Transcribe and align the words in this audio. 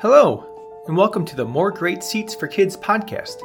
Hello, 0.00 0.82
and 0.86 0.96
welcome 0.96 1.26
to 1.26 1.36
the 1.36 1.44
More 1.44 1.70
Great 1.70 2.02
Seats 2.02 2.34
for 2.34 2.48
Kids 2.48 2.74
podcast. 2.74 3.42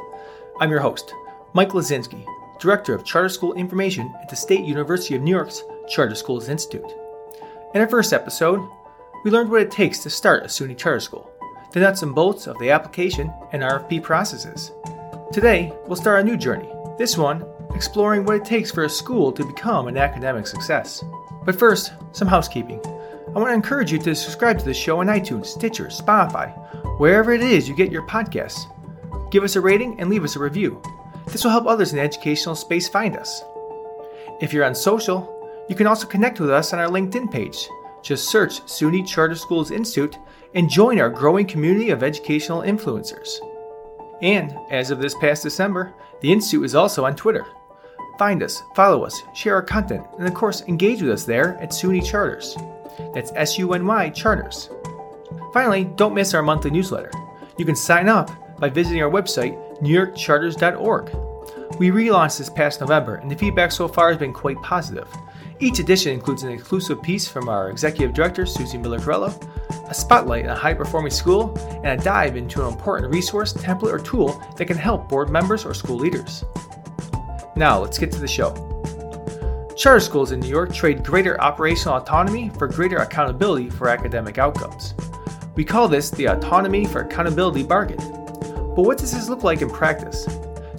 I'm 0.58 0.70
your 0.70 0.80
host, 0.80 1.12
Mike 1.52 1.72
Lazinski, 1.72 2.24
Director 2.58 2.94
of 2.94 3.04
Charter 3.04 3.28
School 3.28 3.52
Information 3.52 4.10
at 4.22 4.30
the 4.30 4.36
State 4.36 4.64
University 4.64 5.14
of 5.14 5.20
New 5.20 5.32
York's 5.32 5.62
Charter 5.86 6.14
Schools 6.14 6.48
Institute. 6.48 6.90
In 7.74 7.82
our 7.82 7.86
first 7.86 8.14
episode, 8.14 8.66
we 9.22 9.30
learned 9.30 9.50
what 9.50 9.60
it 9.60 9.70
takes 9.70 9.98
to 9.98 10.08
start 10.08 10.44
a 10.44 10.46
SUNY 10.46 10.78
charter 10.78 10.98
school, 10.98 11.30
the 11.72 11.80
nuts 11.80 12.02
and 12.02 12.14
bolts 12.14 12.46
of 12.46 12.58
the 12.58 12.70
application 12.70 13.30
and 13.52 13.62
RFP 13.62 14.02
processes. 14.02 14.72
Today, 15.34 15.74
we'll 15.84 15.96
start 15.96 16.22
a 16.22 16.24
new 16.24 16.38
journey, 16.38 16.72
this 16.96 17.18
one 17.18 17.44
exploring 17.74 18.24
what 18.24 18.36
it 18.36 18.46
takes 18.46 18.70
for 18.70 18.84
a 18.84 18.88
school 18.88 19.30
to 19.30 19.44
become 19.44 19.88
an 19.88 19.98
academic 19.98 20.46
success. 20.46 21.04
But 21.44 21.58
first, 21.58 21.92
some 22.12 22.28
housekeeping. 22.28 22.80
I 23.36 23.38
want 23.38 23.50
to 23.50 23.54
encourage 23.54 23.92
you 23.92 23.98
to 23.98 24.14
subscribe 24.14 24.58
to 24.58 24.64
the 24.64 24.72
show 24.72 25.00
on 25.00 25.08
iTunes, 25.08 25.44
Stitcher, 25.44 25.88
Spotify, 25.88 26.56
wherever 26.98 27.32
it 27.32 27.42
is 27.42 27.68
you 27.68 27.76
get 27.76 27.92
your 27.92 28.06
podcasts. 28.06 28.64
Give 29.30 29.44
us 29.44 29.56
a 29.56 29.60
rating 29.60 30.00
and 30.00 30.08
leave 30.08 30.24
us 30.24 30.36
a 30.36 30.38
review. 30.38 30.80
This 31.26 31.44
will 31.44 31.50
help 31.50 31.66
others 31.66 31.92
in 31.92 31.98
the 31.98 32.02
educational 32.02 32.54
space 32.54 32.88
find 32.88 33.14
us. 33.14 33.44
If 34.40 34.54
you're 34.54 34.64
on 34.64 34.74
social, 34.74 35.66
you 35.68 35.76
can 35.76 35.86
also 35.86 36.06
connect 36.06 36.40
with 36.40 36.48
us 36.48 36.72
on 36.72 36.78
our 36.78 36.88
LinkedIn 36.88 37.30
page. 37.30 37.68
Just 38.02 38.30
search 38.30 38.62
SUNY 38.62 39.06
Charter 39.06 39.34
Schools 39.34 39.70
Institute 39.70 40.16
and 40.54 40.70
join 40.70 40.98
our 40.98 41.10
growing 41.10 41.44
community 41.44 41.90
of 41.90 42.02
educational 42.02 42.62
influencers. 42.62 43.28
And 44.22 44.56
as 44.70 44.90
of 44.90 44.98
this 44.98 45.14
past 45.16 45.42
December, 45.42 45.92
the 46.22 46.32
Institute 46.32 46.64
is 46.64 46.74
also 46.74 47.04
on 47.04 47.14
Twitter. 47.14 47.44
Find 48.18 48.42
us, 48.42 48.62
follow 48.74 49.04
us, 49.04 49.22
share 49.34 49.54
our 49.54 49.62
content, 49.62 50.06
and 50.18 50.26
of 50.26 50.34
course, 50.34 50.62
engage 50.62 51.02
with 51.02 51.10
us 51.10 51.24
there 51.24 51.58
at 51.60 51.70
SUNY 51.70 52.04
Charters. 52.04 52.56
That's 53.12 53.32
S 53.34 53.58
U 53.58 53.74
N 53.74 53.86
Y 53.86 54.10
Charters. 54.10 54.70
Finally, 55.52 55.84
don't 55.96 56.14
miss 56.14 56.34
our 56.34 56.42
monthly 56.42 56.70
newsletter. 56.70 57.10
You 57.58 57.64
can 57.64 57.76
sign 57.76 58.08
up 58.08 58.30
by 58.58 58.68
visiting 58.70 59.02
our 59.02 59.10
website, 59.10 59.56
newyorkcharters.org. 59.80 61.10
We 61.78 61.90
relaunched 61.90 62.38
this 62.38 62.48
past 62.48 62.80
November, 62.80 63.16
and 63.16 63.30
the 63.30 63.36
feedback 63.36 63.70
so 63.70 63.86
far 63.86 64.08
has 64.08 64.18
been 64.18 64.32
quite 64.32 64.60
positive. 64.62 65.08
Each 65.58 65.78
edition 65.78 66.12
includes 66.12 66.42
an 66.42 66.52
exclusive 66.52 67.02
piece 67.02 67.28
from 67.28 67.48
our 67.48 67.70
executive 67.70 68.14
director, 68.14 68.46
Susie 68.46 68.78
Miller 68.78 68.98
Carello, 68.98 69.32
a 69.88 69.94
spotlight 69.94 70.44
on 70.44 70.50
a 70.50 70.54
high 70.54 70.74
performing 70.74 71.10
school, 71.10 71.56
and 71.82 72.00
a 72.00 72.04
dive 72.04 72.36
into 72.36 72.62
an 72.62 72.72
important 72.72 73.12
resource, 73.12 73.52
template, 73.52 73.92
or 73.92 73.98
tool 73.98 74.42
that 74.56 74.66
can 74.66 74.76
help 74.76 75.08
board 75.08 75.30
members 75.30 75.64
or 75.64 75.74
school 75.74 75.96
leaders. 75.96 76.44
Now, 77.56 77.80
let's 77.80 77.98
get 77.98 78.12
to 78.12 78.20
the 78.20 78.28
show. 78.28 78.52
Charter 79.76 80.00
schools 80.00 80.32
in 80.32 80.40
New 80.40 80.48
York 80.48 80.74
trade 80.74 81.02
greater 81.02 81.40
operational 81.40 81.96
autonomy 81.96 82.50
for 82.50 82.68
greater 82.68 82.98
accountability 82.98 83.70
for 83.70 83.88
academic 83.88 84.36
outcomes. 84.36 84.94
We 85.54 85.64
call 85.64 85.88
this 85.88 86.10
the 86.10 86.26
autonomy 86.26 86.84
for 86.84 87.00
accountability 87.00 87.62
bargain. 87.62 87.96
But 87.96 88.82
what 88.82 88.98
does 88.98 89.12
this 89.12 89.30
look 89.30 89.42
like 89.42 89.62
in 89.62 89.70
practice? 89.70 90.26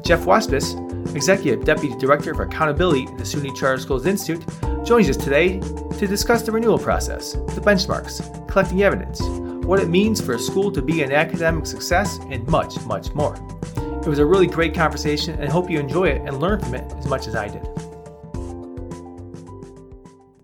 Jeff 0.03 0.25
Wasbes, 0.25 0.75
Executive 1.16 1.66
Deputy 1.66 1.98
Director 1.98 2.36
for 2.36 2.44
Accountability 2.44 3.05
at 3.08 3.17
the 3.17 3.23
SUNY 3.23 3.55
Charter 3.55 3.81
Schools 3.81 4.05
Institute, 4.05 4.45
joins 4.86 5.09
us 5.09 5.17
today 5.17 5.59
to 5.59 6.08
discuss 6.08 6.44
the 6.44 6.52
renewal 6.52 6.78
process, 6.78 7.33
the 7.33 7.61
benchmarks, 7.61 8.48
collecting 8.48 8.83
evidence, 8.83 9.20
what 9.66 9.80
it 9.80 9.89
means 9.89 10.22
for 10.22 10.36
a 10.36 10.39
school 10.39 10.72
to 10.72 10.81
be 10.81 11.02
an 11.02 11.11
academic 11.11 11.66
success, 11.66 12.20
and 12.30 12.48
much, 12.48 12.80
much 12.86 13.14
more. 13.16 13.36
It 14.08 14.09
was 14.09 14.19
a 14.19 14.25
really 14.25 14.47
great 14.47 14.73
conversation, 14.73 15.33
and 15.33 15.44
I 15.44 15.52
hope 15.52 15.69
you 15.69 15.81
enjoy 15.81 16.05
it 16.05 16.22
and 16.22 16.39
learn 16.39 16.61
from 16.61 16.75
it 16.75 16.89
as 16.94 17.08
much 17.08 17.27
as 17.27 17.36
I 17.36 17.50
did. 17.50 17.67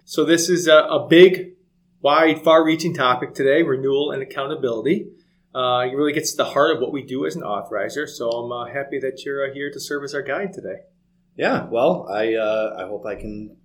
So, 0.03 0.25
this 0.25 0.50
is 0.50 0.67
a, 0.67 0.80
a 0.80 1.08
big, 1.08 1.53
wide, 2.02 2.44
far 2.44 2.66
reaching 2.66 2.94
topic 2.94 3.33
today 3.33 3.64
renewal 3.64 4.11
and 4.11 4.22
accountability. 4.22 5.08
Uh, 5.55 5.88
it 5.89 5.95
really 5.95 6.11
gets 6.11 6.31
to 6.31 6.38
the 6.38 6.44
heart 6.44 6.75
of 6.75 6.81
what 6.81 6.92
we 6.92 7.03
do 7.03 7.25
as 7.25 7.38
an 7.38 7.44
authorizer. 7.44 8.05
So, 8.05 8.30
I'm 8.31 8.52
uh, 8.52 8.66
happy 8.66 9.00
that 9.00 9.23
you're 9.23 9.50
uh, 9.50 9.53
here 9.53 9.72
to 9.72 9.80
serve 9.80 10.03
as 10.03 10.14
our 10.14 10.22
guide 10.22 10.52
today. 10.52 10.81
Yeah, 11.38 11.65
well, 11.71 12.05
I 12.11 12.33
uh, 12.33 12.76
I 12.80 12.88
hope 12.88 13.05
I 13.05 13.15
can 13.15 13.55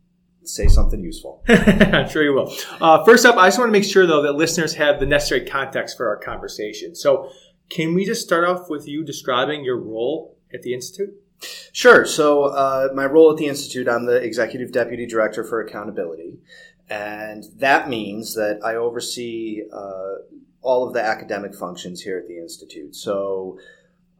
say 0.44 0.68
something 0.68 1.02
useful. 1.02 1.42
I'm 1.48 2.08
sure 2.08 2.22
you 2.22 2.34
will. 2.34 2.54
Uh, 2.80 3.04
first 3.04 3.26
up, 3.26 3.36
I 3.36 3.48
just 3.48 3.58
want 3.58 3.68
to 3.68 3.72
make 3.72 3.82
sure, 3.82 4.06
though, 4.06 4.22
that 4.22 4.34
listeners 4.34 4.74
have 4.74 5.00
the 5.00 5.06
necessary 5.06 5.44
context 5.44 5.96
for 5.96 6.08
our 6.08 6.18
conversation. 6.18 6.94
So, 6.94 7.30
can 7.68 7.94
we 7.94 8.04
just 8.04 8.22
start 8.22 8.44
off 8.44 8.68
with 8.68 8.88
you 8.88 9.04
describing 9.04 9.64
your 9.64 9.78
role 9.78 10.36
at 10.52 10.62
the 10.62 10.74
Institute? 10.74 11.14
Sure. 11.72 12.04
So, 12.04 12.44
uh, 12.44 12.88
my 12.94 13.06
role 13.06 13.30
at 13.30 13.36
the 13.36 13.46
Institute, 13.46 13.88
I'm 13.88 14.06
the 14.06 14.16
Executive 14.16 14.72
Deputy 14.72 15.06
Director 15.06 15.44
for 15.44 15.60
Accountability. 15.60 16.38
And 16.90 17.44
that 17.56 17.88
means 17.88 18.34
that 18.34 18.60
I 18.64 18.74
oversee 18.74 19.62
uh, 19.72 20.14
all 20.62 20.86
of 20.86 20.94
the 20.94 21.02
academic 21.02 21.54
functions 21.54 22.00
here 22.00 22.18
at 22.18 22.26
the 22.26 22.38
Institute. 22.38 22.96
So, 22.96 23.58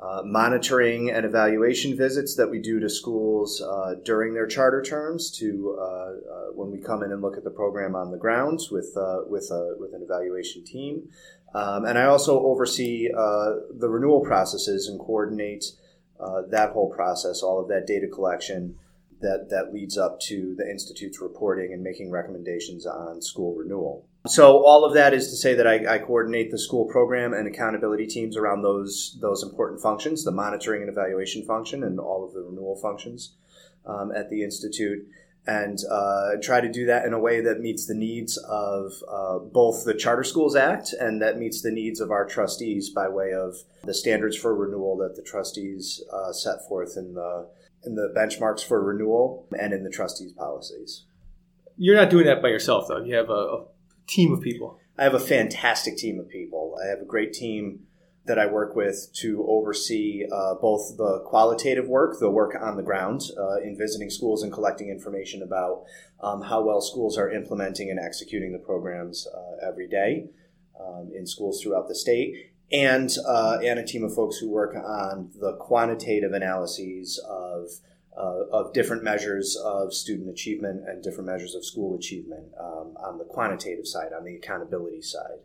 uh, 0.01 0.23
monitoring 0.25 1.11
and 1.11 1.27
evaluation 1.27 1.97
visits 1.97 2.37
that 2.37 2.49
we 2.49 2.61
do 2.61 2.79
to 2.79 2.89
schools 2.89 3.61
uh, 3.61 3.95
during 4.05 4.33
their 4.33 4.47
charter 4.47 4.81
terms 4.81 5.31
to 5.31 5.77
uh, 5.81 5.83
uh 5.83 6.13
when 6.55 6.71
we 6.71 6.79
come 6.79 7.03
in 7.03 7.11
and 7.11 7.21
look 7.21 7.37
at 7.37 7.43
the 7.43 7.51
program 7.51 7.97
on 7.97 8.13
the 8.13 8.17
grounds 8.17 8.71
with 8.71 8.97
uh, 8.97 9.23
with 9.27 9.51
a, 9.51 9.75
with 9.79 9.93
an 9.95 10.03
evaluation 10.03 10.65
team. 10.65 11.09
Um, 11.55 11.85
and 11.85 11.99
I 11.99 12.05
also 12.05 12.39
oversee 12.41 13.09
uh, 13.11 13.55
the 13.77 13.89
renewal 13.89 14.21
processes 14.21 14.87
and 14.87 15.01
coordinate 15.01 15.65
that 16.51 16.73
whole 16.73 16.91
process 16.91 17.43
all 17.43 17.61
of 17.61 17.69
that 17.69 17.87
data 17.87 18.07
collection 18.07 18.77
that 19.21 19.49
that 19.51 19.73
leads 19.73 19.99
up 19.99 20.21
to 20.21 20.55
the 20.57 20.69
institute's 20.69 21.21
reporting 21.21 21.73
and 21.73 21.83
making 21.83 22.11
recommendations 22.11 22.87
on 22.87 23.21
school 23.21 23.55
renewal 23.55 24.07
so 24.29 24.65
all 24.65 24.85
of 24.85 24.95
that 24.95 25.15
is 25.15 25.31
to 25.31 25.37
say 25.37 25.55
that 25.55 25.67
I, 25.67 25.95
I, 25.95 25.99
coordinate 25.99 26.51
the 26.51 26.59
school 26.59 26.87
program 26.87 27.33
and 27.33 27.47
accountability 27.47 28.07
teams 28.07 28.37
around 28.37 28.63
those 28.63 29.17
those 29.21 29.43
important 29.43 29.81
functions, 29.81 30.25
the 30.25 30.33
monitoring 30.33 30.83
and 30.83 30.91
evaluation 30.91 31.45
function, 31.45 31.83
and 31.83 31.99
all 31.99 32.25
of 32.25 32.33
the 32.33 32.41
renewal 32.41 32.77
functions 32.77 33.35
um, 33.87 34.13
at 34.13 34.29
the 34.31 34.43
institute, 34.43 35.07
and 35.47 35.79
uh, 35.91 36.33
try 36.43 36.61
to 36.61 36.71
do 36.71 36.87
that 36.87 37.07
in 37.07 37.13
a 37.13 37.19
way 37.19 37.41
that 37.41 37.61
meets 37.61 37.87
the 37.87 37.95
needs 37.95 38.37
of 38.37 38.93
uh, 39.11 39.39
both 39.39 39.85
the 39.85 39.95
Charter 39.95 40.25
Schools 40.25 40.55
Act 40.55 40.93
and 40.99 41.23
that 41.23 41.39
meets 41.39 41.63
the 41.63 41.71
needs 41.71 42.01
of 42.01 42.11
our 42.11 42.27
trustees 42.27 42.91
by 42.91 43.09
way 43.09 43.33
of 43.33 43.57
the 43.85 43.95
standards 43.95 44.37
for 44.37 44.55
renewal 44.55 44.97
that 44.99 45.17
the 45.17 45.23
trustees 45.23 46.03
uh, 46.13 46.33
set 46.33 46.67
forth 46.69 46.97
in 46.97 47.15
the 47.15 47.49
in 47.85 47.95
the 47.95 48.13
benchmarks 48.17 48.65
for 48.65 48.83
renewal 48.83 49.47
and 49.59 49.73
in 49.73 49.85
the 49.85 49.91
trustees 49.91 50.33
policies. 50.33 51.05
You're 51.77 51.97
not 51.97 52.11
doing 52.11 52.27
that 52.27 52.43
by 52.43 52.49
yourself, 52.49 52.89
though. 52.89 53.05
You 53.05 53.15
have 53.15 53.31
a, 53.31 53.33
a 53.33 53.65
team 54.09 54.33
of 54.33 54.41
people? 54.41 54.79
I 54.99 55.05
have 55.05 55.15
a 55.15 55.21
fantastic 55.21 55.97
team 55.97 56.19
of 56.19 56.29
people. 56.29 56.77
I 56.83 56.89
have 56.89 57.01
a 57.01 57.05
great 57.05 57.33
team 57.33 57.87
that 58.29 58.39
I 58.39 58.47
work 58.47 58.77
with 58.77 59.09
to 59.15 59.45
oversee 59.49 60.25
uh, 60.31 60.55
both 60.55 60.97
the 60.97 61.23
qualitative 61.25 61.89
work, 61.89 62.19
the 62.21 62.31
work 62.31 62.55
on 62.61 62.77
the 62.77 62.83
ground 62.83 63.23
uh, 63.39 63.61
in 63.61 63.77
visiting 63.77 64.11
schools 64.11 64.43
and 64.43 64.53
collecting 64.53 64.91
information 64.91 65.43
about 65.43 65.85
um, 66.21 66.43
how 66.43 66.63
well 66.63 66.81
schools 66.81 67.17
are 67.17 67.31
implementing 67.31 67.91
and 67.91 67.99
executing 67.99 68.53
the 68.53 68.59
programs 68.59 69.27
uh, 69.27 69.67
every 69.67 69.89
day 69.89 70.27
um, 70.79 71.11
in 71.15 71.27
schools 71.27 71.63
throughout 71.63 71.89
the 71.89 71.95
state, 71.95 72.53
and 72.71 73.11
uh, 73.27 73.59
and 73.65 73.79
a 73.79 73.85
team 73.85 74.05
of 74.05 74.15
folks 74.15 74.37
who 74.37 74.51
work 74.51 74.75
on 74.77 75.31
the 75.41 75.55
quantitative 75.55 76.33
analyses 76.33 77.19
of 77.29 77.69
uh, 78.19 78.45
of 78.53 78.73
different 78.73 79.05
measures 79.05 79.57
of 79.65 79.95
student 79.95 80.29
achievement 80.29 80.89
and 80.89 81.03
different 81.03 81.27
measures 81.27 81.55
of 81.55 81.65
school 81.65 81.97
achievement 81.97 82.47
um, 82.59 82.97
on 82.97 83.19
the 83.19 83.25
quantitative 83.25 83.87
side, 83.87 84.13
on 84.13 84.25
the 84.25 84.35
accountability 84.35 85.03
side 85.03 85.39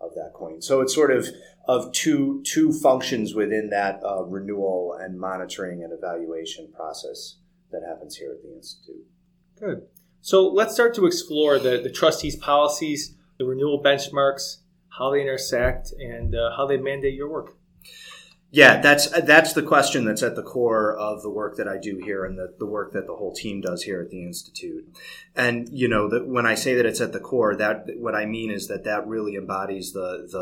of 0.00 0.14
that 0.14 0.32
coin. 0.34 0.60
So 0.60 0.80
it's 0.80 0.94
sort 0.94 1.10
of 1.10 1.28
of 1.68 1.92
two 1.92 2.42
two 2.44 2.72
functions 2.72 3.34
within 3.34 3.70
that 3.70 4.00
uh, 4.04 4.24
renewal 4.24 4.96
and 5.00 5.18
monitoring 5.18 5.82
and 5.82 5.92
evaluation 5.92 6.68
process 6.72 7.36
that 7.72 7.82
happens 7.86 8.16
here 8.16 8.32
at 8.32 8.42
the 8.42 8.54
institute. 8.54 9.04
Good. 9.58 9.82
So 10.20 10.48
let's 10.48 10.74
start 10.74 10.94
to 10.94 11.06
explore 11.06 11.58
the, 11.58 11.80
the 11.80 11.90
trustees' 11.90 12.36
policies, 12.36 13.14
the 13.38 13.44
renewal 13.44 13.82
benchmarks, 13.82 14.58
how 14.98 15.10
they 15.10 15.20
intersect, 15.20 15.92
and 15.92 16.34
uh, 16.34 16.56
how 16.56 16.66
they 16.66 16.76
mandate 16.76 17.14
your 17.14 17.28
work. 17.30 17.55
Yeah, 18.50 18.80
that's 18.80 19.08
that's 19.08 19.54
the 19.54 19.62
question 19.62 20.04
that's 20.04 20.22
at 20.22 20.36
the 20.36 20.42
core 20.42 20.96
of 20.96 21.22
the 21.22 21.30
work 21.30 21.56
that 21.56 21.66
I 21.66 21.78
do 21.78 22.00
here 22.02 22.24
and 22.24 22.38
the, 22.38 22.54
the 22.58 22.64
work 22.64 22.92
that 22.92 23.06
the 23.06 23.16
whole 23.16 23.34
team 23.34 23.60
does 23.60 23.82
here 23.82 24.00
at 24.00 24.10
the 24.10 24.22
institute. 24.22 24.86
And 25.34 25.68
you 25.70 25.88
know, 25.88 26.08
that 26.08 26.28
when 26.28 26.46
I 26.46 26.54
say 26.54 26.74
that 26.74 26.86
it's 26.86 27.00
at 27.00 27.12
the 27.12 27.18
core, 27.18 27.56
that 27.56 27.86
what 27.96 28.14
I 28.14 28.24
mean 28.24 28.52
is 28.52 28.68
that 28.68 28.84
that 28.84 29.06
really 29.06 29.34
embodies 29.34 29.92
the 29.92 30.28
the 30.30 30.38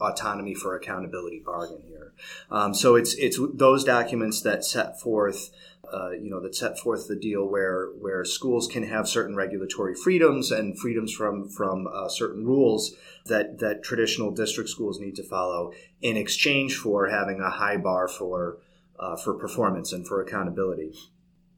uh, 0.00 0.04
autonomy 0.04 0.54
for 0.54 0.76
accountability 0.76 1.40
bargain 1.44 1.82
here. 1.86 2.12
Um, 2.50 2.74
so 2.74 2.96
it's 2.96 3.14
it's 3.14 3.38
those 3.54 3.84
documents 3.84 4.40
that 4.42 4.64
set 4.64 5.00
forth 5.00 5.50
uh, 5.92 6.10
you 6.10 6.30
know, 6.30 6.40
that 6.40 6.54
set 6.54 6.78
forth 6.78 7.08
the 7.08 7.16
deal 7.16 7.46
where 7.48 7.88
where 8.00 8.24
schools 8.24 8.66
can 8.66 8.82
have 8.84 9.08
certain 9.08 9.36
regulatory 9.36 9.94
freedoms 9.94 10.50
and 10.50 10.78
freedoms 10.78 11.12
from 11.12 11.48
from 11.48 11.86
uh, 11.86 12.08
certain 12.08 12.44
rules 12.44 12.94
that 13.26 13.58
that 13.58 13.82
traditional 13.82 14.30
district 14.30 14.70
schools 14.70 15.00
need 15.00 15.16
to 15.16 15.22
follow 15.22 15.72
in 16.00 16.16
exchange 16.16 16.76
for 16.76 17.08
having 17.08 17.40
a 17.40 17.50
high 17.50 17.76
bar 17.76 18.08
for 18.08 18.58
uh, 18.98 19.16
for 19.16 19.34
performance 19.34 19.92
and 19.92 20.06
for 20.06 20.20
accountability. 20.20 20.92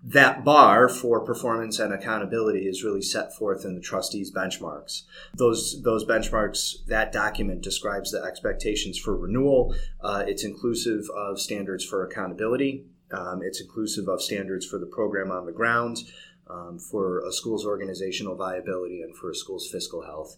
that 0.02 0.44
bar 0.44 0.88
for 0.88 1.20
performance 1.20 1.80
and 1.80 1.92
accountability 1.92 2.66
is 2.68 2.84
really 2.84 3.02
set 3.02 3.34
forth 3.34 3.64
in 3.64 3.74
the 3.74 3.80
trustees 3.80 4.32
benchmarks. 4.32 5.02
Those 5.34 5.82
those 5.82 6.04
benchmarks 6.04 6.84
that 6.86 7.12
document 7.12 7.62
describes 7.62 8.12
the 8.12 8.22
expectations 8.22 8.98
for 8.98 9.16
renewal. 9.16 9.74
Uh, 10.00 10.24
it's 10.26 10.44
inclusive 10.44 11.08
of 11.16 11.40
standards 11.40 11.84
for 11.84 12.04
accountability 12.04 12.84
um, 13.12 13.40
it's 13.42 13.60
inclusive 13.60 14.08
of 14.08 14.22
standards 14.22 14.66
for 14.66 14.78
the 14.78 14.86
program 14.86 15.30
on 15.30 15.46
the 15.46 15.52
ground 15.52 15.98
um, 16.48 16.78
for 16.78 17.26
a 17.26 17.32
school's 17.32 17.66
organizational 17.66 18.34
viability 18.34 19.02
and 19.02 19.16
for 19.16 19.30
a 19.30 19.34
school's 19.34 19.68
fiscal 19.70 20.02
health 20.02 20.36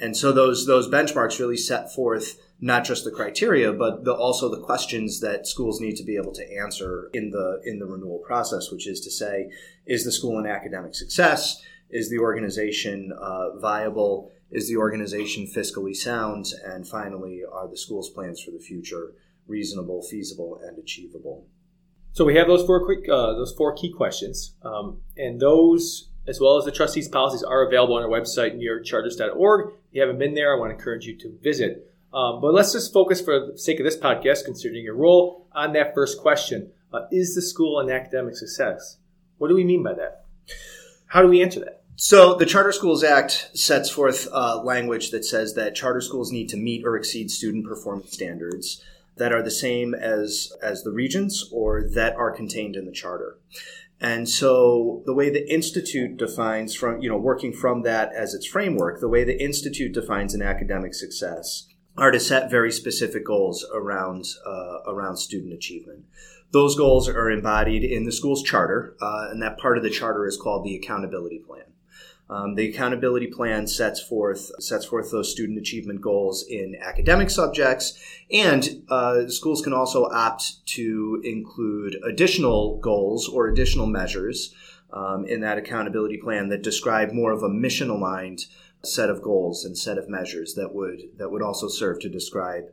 and 0.00 0.16
so 0.16 0.32
those 0.32 0.66
those 0.66 0.88
benchmarks 0.88 1.38
really 1.38 1.56
set 1.56 1.92
forth 1.94 2.38
not 2.60 2.84
just 2.84 3.04
the 3.04 3.10
criteria, 3.10 3.72
but 3.72 4.04
the, 4.04 4.14
also 4.14 4.48
the 4.48 4.60
questions 4.60 5.20
that 5.20 5.46
schools 5.46 5.80
need 5.80 5.96
to 5.96 6.04
be 6.04 6.16
able 6.16 6.32
to 6.32 6.56
answer 6.56 7.10
in 7.12 7.30
the 7.30 7.60
in 7.64 7.78
the 7.78 7.86
renewal 7.86 8.18
process, 8.18 8.70
which 8.70 8.86
is 8.86 9.00
to 9.02 9.10
say, 9.10 9.50
is 9.86 10.04
the 10.04 10.12
school 10.12 10.38
an 10.38 10.46
academic 10.46 10.94
success? 10.94 11.60
Is 11.90 12.08
the 12.08 12.18
organization 12.18 13.12
uh, 13.12 13.58
viable? 13.58 14.32
Is 14.50 14.68
the 14.68 14.76
organization 14.76 15.46
fiscally 15.46 15.94
sound? 15.94 16.46
And 16.64 16.88
finally, 16.88 17.42
are 17.50 17.68
the 17.68 17.76
school's 17.76 18.08
plans 18.08 18.40
for 18.40 18.52
the 18.52 18.58
future 18.58 19.12
reasonable, 19.46 20.02
feasible, 20.02 20.58
and 20.64 20.78
achievable? 20.78 21.46
So 22.14 22.24
we 22.24 22.36
have 22.36 22.46
those 22.46 22.64
four 22.64 22.84
quick, 22.84 23.08
uh, 23.08 23.34
those 23.34 23.52
four 23.52 23.74
key 23.74 23.92
questions, 23.92 24.54
um, 24.62 24.98
and 25.16 25.40
those 25.40 26.10
as 26.28 26.38
well 26.40 26.56
as 26.56 26.64
the 26.64 26.70
trustees' 26.70 27.08
policies 27.08 27.42
are 27.42 27.66
available 27.66 27.96
on 27.96 28.04
our 28.04 28.08
website, 28.08 28.56
newyorkcharters.org. 28.56 29.70
If 29.70 29.74
you 29.90 30.00
haven't 30.00 30.20
been 30.20 30.34
there, 30.34 30.54
I 30.54 30.58
want 30.58 30.70
to 30.70 30.76
encourage 30.76 31.06
you 31.06 31.18
to 31.18 31.36
visit. 31.42 31.92
Um, 32.14 32.40
but 32.40 32.54
let's 32.54 32.72
just 32.72 32.92
focus 32.92 33.20
for 33.20 33.50
the 33.50 33.58
sake 33.58 33.80
of 33.80 33.84
this 33.84 33.96
podcast, 33.96 34.44
considering 34.44 34.84
your 34.84 34.94
role, 34.94 35.48
on 35.52 35.72
that 35.72 35.92
first 35.92 36.20
question. 36.20 36.70
Uh, 36.92 37.00
is 37.10 37.34
the 37.34 37.42
school 37.42 37.80
an 37.80 37.90
academic 37.90 38.36
success? 38.36 38.98
What 39.38 39.48
do 39.48 39.56
we 39.56 39.64
mean 39.64 39.82
by 39.82 39.94
that? 39.94 40.24
How 41.06 41.20
do 41.20 41.26
we 41.26 41.42
answer 41.42 41.60
that? 41.60 41.82
So, 41.96 42.36
the 42.36 42.46
Charter 42.46 42.70
Schools 42.70 43.02
Act 43.02 43.50
sets 43.54 43.90
forth 43.90 44.28
uh, 44.32 44.62
language 44.62 45.10
that 45.10 45.24
says 45.24 45.54
that 45.54 45.74
charter 45.74 46.00
schools 46.00 46.30
need 46.30 46.48
to 46.50 46.56
meet 46.56 46.86
or 46.86 46.96
exceed 46.96 47.32
student 47.32 47.66
performance 47.66 48.12
standards 48.12 48.84
that 49.16 49.32
are 49.32 49.42
the 49.42 49.50
same 49.50 49.94
as, 49.94 50.52
as 50.62 50.82
the 50.82 50.90
regents 50.90 51.48
or 51.52 51.82
that 51.94 52.16
are 52.16 52.30
contained 52.30 52.76
in 52.76 52.84
the 52.84 52.92
charter. 52.92 53.38
And 54.00 54.28
so 54.28 55.02
the 55.06 55.14
way 55.14 55.30
the 55.30 55.50
Institute 55.52 56.16
defines 56.16 56.74
from, 56.74 57.00
you 57.00 57.08
know, 57.08 57.16
working 57.16 57.52
from 57.52 57.82
that 57.82 58.12
as 58.12 58.34
its 58.34 58.46
framework, 58.46 59.00
the 59.00 59.08
way 59.08 59.24
the 59.24 59.42
Institute 59.42 59.92
defines 59.92 60.34
an 60.34 60.42
academic 60.42 60.94
success 60.94 61.66
are 61.96 62.10
to 62.10 62.18
set 62.18 62.50
very 62.50 62.72
specific 62.72 63.24
goals 63.24 63.64
around 63.72 64.24
uh, 64.44 64.80
around 64.86 65.16
student 65.16 65.52
achievement. 65.52 66.04
Those 66.50 66.76
goals 66.76 67.08
are 67.08 67.30
embodied 67.30 67.84
in 67.84 68.04
the 68.04 68.12
school's 68.12 68.42
charter, 68.42 68.96
uh, 69.00 69.28
and 69.30 69.42
that 69.42 69.58
part 69.58 69.76
of 69.76 69.82
the 69.82 69.90
charter 69.90 70.26
is 70.26 70.36
called 70.36 70.64
the 70.64 70.76
accountability 70.76 71.38
plan. 71.38 71.64
Um, 72.30 72.54
the 72.54 72.68
accountability 72.70 73.26
plan 73.26 73.66
sets 73.66 74.00
forth 74.00 74.50
sets 74.58 74.86
forth 74.86 75.10
those 75.10 75.30
student 75.30 75.58
achievement 75.58 76.00
goals 76.00 76.44
in 76.48 76.74
academic 76.80 77.28
subjects, 77.28 77.98
and 78.30 78.82
uh, 78.88 79.28
schools 79.28 79.60
can 79.60 79.74
also 79.74 80.06
opt 80.06 80.66
to 80.68 81.20
include 81.22 81.96
additional 82.02 82.78
goals 82.78 83.28
or 83.28 83.48
additional 83.48 83.86
measures 83.86 84.54
um, 84.92 85.26
in 85.26 85.40
that 85.40 85.58
accountability 85.58 86.16
plan 86.16 86.48
that 86.48 86.62
describe 86.62 87.12
more 87.12 87.32
of 87.32 87.42
a 87.42 87.48
mission 87.48 87.90
aligned 87.90 88.46
set 88.82 89.10
of 89.10 89.22
goals 89.22 89.64
and 89.64 89.76
set 89.76 89.98
of 89.98 90.08
measures 90.08 90.54
that 90.54 90.74
would 90.74 91.02
that 91.16 91.30
would 91.30 91.42
also 91.42 91.68
serve 91.68 92.00
to 92.00 92.08
describe 92.08 92.64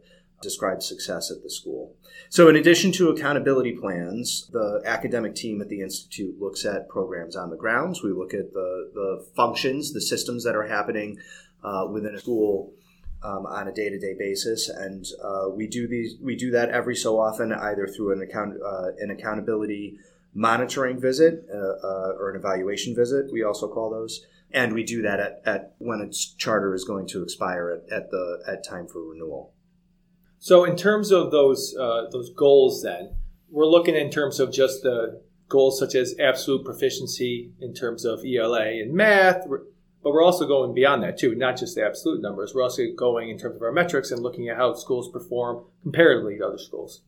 describe 0.41 0.81
success 0.81 1.31
at 1.31 1.43
the 1.43 1.49
school. 1.49 1.95
So 2.29 2.49
in 2.49 2.55
addition 2.55 2.91
to 2.93 3.09
accountability 3.09 3.73
plans, 3.73 4.49
the 4.51 4.81
academic 4.85 5.35
team 5.35 5.61
at 5.61 5.69
the 5.69 5.81
institute 5.81 6.39
looks 6.39 6.65
at 6.65 6.89
programs 6.89 7.35
on 7.35 7.49
the 7.49 7.57
grounds. 7.57 8.03
We 8.03 8.11
look 8.11 8.33
at 8.33 8.53
the 8.53 8.91
the 8.93 9.25
functions, 9.35 9.93
the 9.93 10.01
systems 10.01 10.43
that 10.43 10.55
are 10.55 10.67
happening 10.67 11.17
uh, 11.63 11.87
within 11.91 12.15
a 12.15 12.19
school. 12.19 12.73
Um, 13.23 13.45
on 13.45 13.67
a 13.67 13.71
day-to-day 13.71 14.15
basis, 14.17 14.67
and 14.67 15.05
uh, 15.23 15.47
we 15.49 15.67
do 15.67 15.87
these. 15.87 16.15
We 16.19 16.35
do 16.35 16.49
that 16.57 16.69
every 16.69 16.95
so 16.95 17.19
often, 17.19 17.53
either 17.53 17.85
through 17.85 18.13
an 18.13 18.21
account 18.23 18.55
uh, 18.65 18.93
an 18.97 19.11
accountability 19.11 19.99
monitoring 20.33 20.99
visit 20.99 21.45
uh, 21.53 21.57
uh, 21.57 22.13
or 22.17 22.31
an 22.31 22.35
evaluation 22.35 22.95
visit. 22.95 23.31
We 23.31 23.43
also 23.43 23.67
call 23.67 23.91
those, 23.91 24.25
and 24.51 24.73
we 24.73 24.83
do 24.83 25.03
that 25.03 25.19
at, 25.19 25.41
at 25.45 25.75
when 25.77 26.01
its 26.01 26.33
charter 26.33 26.73
is 26.73 26.83
going 26.83 27.07
to 27.09 27.21
expire 27.21 27.69
at, 27.69 27.93
at 27.93 28.09
the 28.09 28.41
at 28.47 28.63
time 28.63 28.87
for 28.87 29.07
renewal. 29.07 29.53
So, 30.43 30.63
in 30.63 30.75
terms 30.75 31.11
of 31.11 31.29
those 31.29 31.75
uh, 31.79 32.07
those 32.11 32.31
goals, 32.31 32.81
then 32.81 33.13
we're 33.51 33.67
looking 33.67 33.95
in 33.95 34.09
terms 34.09 34.39
of 34.39 34.51
just 34.51 34.81
the 34.81 35.21
goals 35.47 35.77
such 35.77 35.93
as 35.93 36.15
absolute 36.19 36.65
proficiency 36.65 37.51
in 37.61 37.75
terms 37.75 38.05
of 38.05 38.23
ELA 38.25 38.81
and 38.81 38.91
math, 38.91 39.45
but 39.47 40.11
we're 40.11 40.23
also 40.23 40.47
going 40.47 40.73
beyond 40.73 41.03
that 41.03 41.19
too, 41.19 41.35
not 41.35 41.57
just 41.57 41.75
the 41.75 41.85
absolute 41.85 42.23
numbers. 42.23 42.55
We're 42.55 42.63
also 42.63 42.81
going 42.97 43.29
in 43.29 43.37
terms 43.37 43.57
of 43.57 43.61
our 43.61 43.71
metrics 43.71 44.09
and 44.09 44.23
looking 44.23 44.49
at 44.49 44.57
how 44.57 44.73
schools 44.73 45.11
perform 45.11 45.65
comparatively 45.83 46.39
to 46.39 46.47
other 46.47 46.57
schools. 46.57 47.03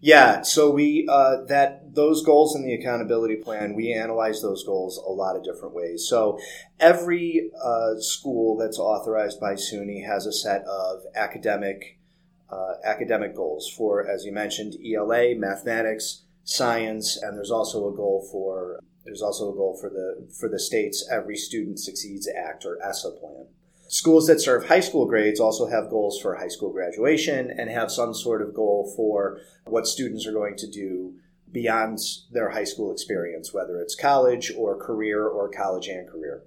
Yeah, 0.00 0.42
so 0.42 0.68
we 0.68 1.06
uh, 1.08 1.44
that 1.44 1.94
those 1.94 2.24
goals 2.24 2.56
in 2.56 2.64
the 2.64 2.74
accountability 2.74 3.36
plan, 3.36 3.74
we 3.76 3.92
analyze 3.92 4.42
those 4.42 4.64
goals 4.64 4.98
a 4.98 5.12
lot 5.12 5.36
of 5.36 5.44
different 5.44 5.76
ways. 5.76 6.08
So 6.08 6.40
every 6.80 7.52
uh, 7.64 8.00
school 8.00 8.56
that's 8.56 8.80
authorized 8.80 9.38
by 9.38 9.54
SUNY 9.54 10.04
has 10.04 10.26
a 10.26 10.32
set 10.32 10.64
of 10.64 11.02
academic 11.14 12.00
uh, 12.54 12.74
academic 12.84 13.34
goals 13.34 13.68
for, 13.68 14.08
as 14.08 14.24
you 14.24 14.32
mentioned, 14.32 14.74
ELA, 14.84 15.34
mathematics, 15.34 16.22
science, 16.44 17.18
and 17.20 17.36
there's 17.36 17.50
also 17.50 17.92
a 17.92 17.96
goal 17.96 18.26
for 18.30 18.80
there's 19.04 19.22
also 19.22 19.52
a 19.52 19.54
goal 19.54 19.76
for 19.78 19.90
the 19.90 20.26
for 20.38 20.48
the 20.48 20.58
state's 20.58 21.06
Every 21.10 21.36
Student 21.36 21.78
Succeeds 21.78 22.28
Act 22.28 22.64
or 22.64 22.78
ESSA 22.82 23.10
plan. 23.20 23.46
Schools 23.88 24.26
that 24.28 24.40
serve 24.40 24.66
high 24.66 24.80
school 24.80 25.06
grades 25.06 25.40
also 25.40 25.66
have 25.66 25.90
goals 25.90 26.18
for 26.20 26.36
high 26.36 26.48
school 26.48 26.72
graduation 26.72 27.50
and 27.50 27.68
have 27.70 27.90
some 27.90 28.14
sort 28.14 28.40
of 28.40 28.54
goal 28.54 28.92
for 28.96 29.40
what 29.66 29.86
students 29.86 30.26
are 30.26 30.32
going 30.32 30.56
to 30.56 30.70
do 30.70 31.14
beyond 31.52 31.98
their 32.32 32.50
high 32.50 32.64
school 32.64 32.90
experience, 32.90 33.52
whether 33.52 33.80
it's 33.80 33.94
college 33.94 34.52
or 34.56 34.76
career 34.76 35.26
or 35.26 35.48
college 35.50 35.86
and 35.86 36.08
career. 36.08 36.42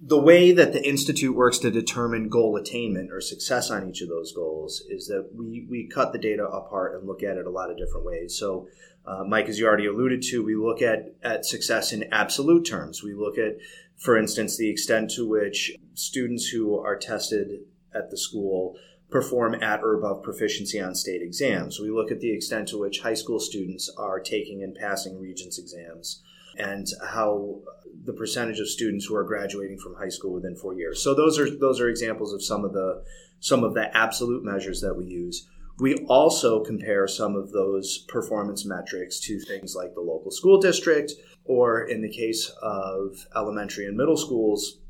The 0.00 0.20
way 0.20 0.52
that 0.52 0.72
the 0.72 0.86
Institute 0.86 1.34
works 1.34 1.58
to 1.58 1.70
determine 1.72 2.28
goal 2.28 2.56
attainment 2.56 3.10
or 3.10 3.20
success 3.20 3.68
on 3.70 3.88
each 3.88 4.00
of 4.00 4.08
those 4.08 4.32
goals 4.32 4.82
is 4.88 5.08
that 5.08 5.30
we, 5.34 5.66
we 5.68 5.88
cut 5.88 6.12
the 6.12 6.18
data 6.18 6.46
apart 6.46 6.94
and 6.94 7.06
look 7.06 7.24
at 7.24 7.36
it 7.36 7.46
a 7.46 7.50
lot 7.50 7.70
of 7.70 7.78
different 7.78 8.06
ways. 8.06 8.38
So, 8.38 8.68
uh, 9.04 9.24
Mike, 9.24 9.48
as 9.48 9.58
you 9.58 9.66
already 9.66 9.86
alluded 9.86 10.22
to, 10.30 10.44
we 10.44 10.54
look 10.54 10.82
at, 10.82 11.14
at 11.22 11.44
success 11.44 11.92
in 11.92 12.04
absolute 12.12 12.64
terms. 12.64 13.02
We 13.02 13.12
look 13.12 13.38
at 13.38 13.56
for 13.98 14.16
instance, 14.16 14.56
the 14.56 14.70
extent 14.70 15.10
to 15.10 15.28
which 15.28 15.72
students 15.94 16.48
who 16.48 16.78
are 16.78 16.96
tested 16.96 17.64
at 17.92 18.10
the 18.10 18.16
school 18.16 18.76
perform 19.10 19.54
at 19.56 19.80
or 19.82 19.94
above 19.94 20.22
proficiency 20.22 20.80
on 20.80 20.94
state 20.94 21.20
exams. 21.20 21.80
We 21.80 21.90
look 21.90 22.12
at 22.12 22.20
the 22.20 22.32
extent 22.32 22.68
to 22.68 22.78
which 22.78 23.00
high 23.00 23.14
school 23.14 23.40
students 23.40 23.90
are 23.98 24.20
taking 24.20 24.62
and 24.62 24.74
passing 24.74 25.18
Regents 25.18 25.58
exams 25.58 26.22
and 26.58 26.86
how 27.02 27.60
the 28.04 28.12
percentage 28.12 28.60
of 28.60 28.68
students 28.68 29.04
who 29.04 29.14
are 29.14 29.24
graduating 29.24 29.78
from 29.78 29.94
high 29.94 30.08
school 30.08 30.32
within 30.32 30.56
four 30.56 30.74
years. 30.74 31.02
So 31.02 31.14
those 31.14 31.38
are 31.38 31.50
those 31.50 31.80
are 31.80 31.88
examples 31.88 32.32
of 32.32 32.42
some 32.42 32.64
of 32.64 32.72
the 32.72 33.04
some 33.40 33.64
of 33.64 33.74
the 33.74 33.96
absolute 33.96 34.44
measures 34.44 34.80
that 34.80 34.94
we 34.94 35.06
use. 35.06 35.48
We 35.78 35.94
also 36.08 36.64
compare 36.64 37.06
some 37.06 37.36
of 37.36 37.52
those 37.52 37.98
performance 38.08 38.64
metrics 38.66 39.20
to 39.20 39.38
things 39.38 39.76
like 39.76 39.94
the 39.94 40.00
local 40.00 40.32
school 40.32 40.60
district, 40.60 41.12
or 41.44 41.84
in 41.84 42.02
the 42.02 42.10
case 42.10 42.50
of 42.60 43.26
elementary 43.36 43.86
and 43.86 43.96
middle 43.96 44.16
schools, 44.16 44.80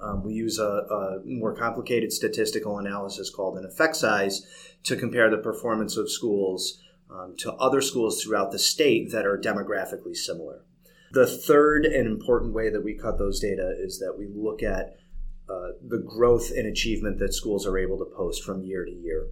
um, 0.00 0.22
we 0.24 0.32
use 0.32 0.58
a, 0.58 0.64
a, 0.64 1.20
more 1.24 1.54
complicated 1.54 2.12
statistical 2.12 2.78
analysis 2.78 3.28
called 3.28 3.58
an 3.58 3.66
effect 3.66 3.96
size 3.96 4.46
to 4.84 4.96
compare 4.96 5.30
the 5.30 5.38
performance 5.38 5.96
of 5.96 6.10
schools 6.10 6.80
um, 7.10 7.34
to 7.38 7.52
other 7.54 7.80
schools 7.80 8.22
throughout 8.22 8.52
the 8.52 8.58
state 8.58 9.10
that 9.12 9.26
are 9.26 9.38
demographically 9.38 10.16
similar. 10.16 10.64
The 11.12 11.26
third 11.26 11.84
and 11.84 12.06
important 12.06 12.52
way 12.52 12.70
that 12.70 12.82
we 12.82 12.94
cut 12.94 13.18
those 13.18 13.40
data 13.40 13.74
is 13.78 13.98
that 14.00 14.16
we 14.18 14.26
look 14.26 14.62
at 14.62 14.96
uh, 15.48 15.72
the 15.86 15.98
growth 15.98 16.50
and 16.50 16.66
achievement 16.66 17.18
that 17.18 17.32
schools 17.32 17.66
are 17.66 17.78
able 17.78 17.98
to 17.98 18.04
post 18.04 18.42
from 18.42 18.62
year 18.62 18.84
to 18.84 18.90
year. 18.90 19.28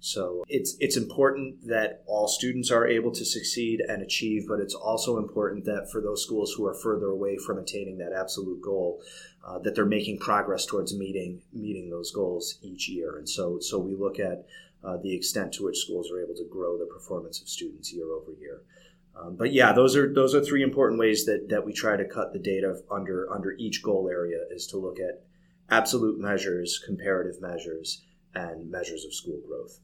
So 0.00 0.44
it's 0.48 0.76
it's 0.78 0.96
important 0.96 1.66
that 1.66 2.04
all 2.06 2.28
students 2.28 2.70
are 2.70 2.86
able 2.86 3.10
to 3.12 3.24
succeed 3.24 3.80
and 3.80 4.00
achieve, 4.00 4.46
but 4.46 4.60
it's 4.60 4.74
also 4.74 5.18
important 5.18 5.64
that 5.64 5.90
for 5.90 6.00
those 6.00 6.22
schools 6.22 6.54
who 6.56 6.66
are 6.66 6.74
further 6.74 7.06
away 7.06 7.36
from 7.36 7.58
attaining 7.58 7.98
that 7.98 8.12
absolute 8.12 8.62
goal, 8.62 9.02
uh, 9.44 9.58
that 9.58 9.74
they're 9.74 9.84
making 9.84 10.20
progress 10.20 10.66
towards 10.66 10.96
meeting 10.96 11.42
meeting 11.52 11.90
those 11.90 12.12
goals 12.12 12.58
each 12.62 12.88
year. 12.88 13.18
And 13.18 13.28
so 13.28 13.58
so 13.60 13.78
we 13.78 13.94
look 13.94 14.20
at 14.20 14.46
uh, 14.84 14.98
the 15.02 15.14
extent 15.14 15.52
to 15.54 15.64
which 15.64 15.78
schools 15.78 16.10
are 16.12 16.22
able 16.22 16.34
to 16.36 16.48
grow 16.48 16.78
the 16.78 16.86
performance 16.86 17.40
of 17.42 17.48
students 17.48 17.92
year 17.92 18.12
over 18.12 18.32
year. 18.32 18.62
Um, 19.20 19.36
but 19.36 19.52
yeah, 19.52 19.72
those 19.72 19.96
are 19.96 20.12
those 20.12 20.34
are 20.34 20.42
three 20.42 20.62
important 20.62 21.00
ways 21.00 21.24
that 21.26 21.48
that 21.48 21.64
we 21.64 21.72
try 21.72 21.96
to 21.96 22.04
cut 22.04 22.32
the 22.32 22.38
data 22.38 22.80
under 22.90 23.30
under 23.32 23.52
each 23.52 23.82
goal 23.82 24.08
area 24.10 24.38
is 24.50 24.66
to 24.68 24.76
look 24.76 24.98
at 25.00 25.24
absolute 25.70 26.18
measures, 26.18 26.80
comparative 26.84 27.40
measures, 27.40 28.04
and 28.34 28.70
measures 28.70 29.04
of 29.04 29.14
school 29.14 29.40
growth. 29.46 29.80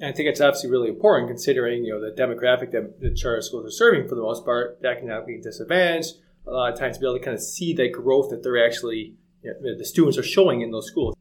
And 0.00 0.08
I 0.08 0.12
think 0.12 0.28
it's 0.28 0.40
obviously 0.40 0.70
really 0.70 0.88
important 0.88 1.28
considering 1.28 1.84
you 1.84 1.92
know 1.92 2.00
the 2.00 2.20
demographic 2.20 2.72
that 2.72 3.00
the 3.00 3.14
charter 3.14 3.42
schools 3.42 3.66
are 3.66 3.70
serving 3.70 4.08
for 4.08 4.14
the 4.14 4.22
most 4.22 4.44
part, 4.44 4.78
economically 4.84 5.40
disadvantaged. 5.42 6.14
A 6.46 6.50
lot 6.50 6.72
of 6.72 6.78
times, 6.78 6.96
to 6.96 7.00
be 7.00 7.06
able 7.06 7.18
to 7.18 7.24
kind 7.24 7.34
of 7.34 7.42
see 7.42 7.74
that 7.74 7.92
growth 7.92 8.30
that 8.30 8.42
they're 8.42 8.64
actually 8.64 9.14
you 9.42 9.54
know, 9.60 9.76
the 9.76 9.84
students 9.84 10.16
are 10.18 10.22
showing 10.22 10.62
in 10.62 10.70
those 10.70 10.86
schools. 10.86 11.14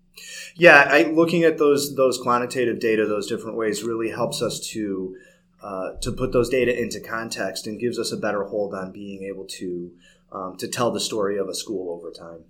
Yeah, 0.56 0.88
I, 0.90 1.04
looking 1.04 1.44
at 1.44 1.58
those 1.58 1.96
those 1.96 2.18
quantitative 2.18 2.80
data, 2.80 3.06
those 3.06 3.28
different 3.28 3.58
ways, 3.58 3.84
really 3.84 4.10
helps 4.10 4.42
us 4.42 4.60
to 4.72 5.16
uh, 5.62 5.94
to 6.02 6.12
put 6.12 6.32
those 6.32 6.50
data 6.50 6.80
into 6.80 7.00
context 7.00 7.68
and 7.68 7.80
gives 7.80 7.98
us 7.98 8.12
a 8.12 8.18
better 8.18 8.44
hold 8.46 8.74
on 8.74 8.92
being 8.92 9.24
able 9.24 9.46
to 9.46 9.92
um, 10.32 10.58
to 10.58 10.68
tell 10.68 10.92
the 10.92 11.00
story 11.00 11.38
of 11.38 11.48
a 11.48 11.56
school 11.56 11.90
over 11.90 12.12
time 12.12 12.44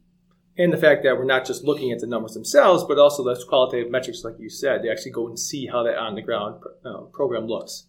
and 0.58 0.74
the 0.74 0.78
fact 0.78 1.04
that 1.04 1.18
we're 1.18 1.26
not 1.26 1.46
just 1.46 1.64
looking 1.64 1.92
at 1.92 2.00
the 2.00 2.08
numbers 2.08 2.34
themselves, 2.34 2.84
but 2.84 2.98
also 2.98 3.24
those 3.24 3.44
qualitative 3.44 3.92
metrics, 3.92 4.24
like 4.24 4.40
you 4.40 4.50
said, 4.50 4.82
to 4.82 4.90
actually 4.90 5.12
go 5.12 5.28
and 5.28 5.40
see 5.40 5.68
how 5.68 5.84
that 5.84 5.98
on 5.98 6.16
the 6.16 6.22
ground 6.22 6.64
uh, 6.84 7.02
program 7.14 7.46
looks. 7.46 7.86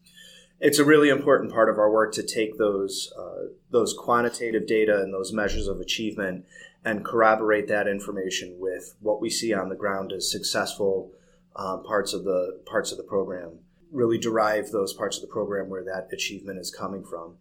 It's 0.61 0.79
a 0.79 0.85
really 0.85 1.09
important 1.09 1.53
part 1.53 1.71
of 1.71 1.79
our 1.79 1.91
work 1.91 2.13
to 2.15 2.23
take 2.23 2.59
those 2.59 3.13
uh, 3.19 3.47
those 3.71 3.95
quantitative 3.95 4.67
data 4.67 5.01
and 5.01 5.15
those 5.15 5.33
measures 5.33 5.69
of 5.69 5.81
achievement 5.81 6.45
and 6.85 7.05
corroborate 7.05 7.69
that 7.69 7.87
information 7.87 8.57
with 8.59 8.97
what 9.01 9.21
we 9.21 9.31
see 9.31 9.55
on 9.55 9.69
the 9.69 9.77
ground 9.77 10.13
as 10.13 10.31
successful 10.31 11.13
uh, 11.55 11.77
parts 11.79 12.13
of 12.13 12.25
the 12.25 12.61
parts 12.67 12.91
of 12.91 12.99
the 12.99 13.05
program. 13.05 13.61
Really 13.90 14.18
derive 14.18 14.71
those 14.71 14.92
parts 14.92 15.16
of 15.16 15.23
the 15.23 15.33
program 15.33 15.68
where 15.68 15.85
that 15.85 16.09
achievement 16.12 16.59
is 16.59 16.71
coming 16.71 17.04
from. 17.04 17.37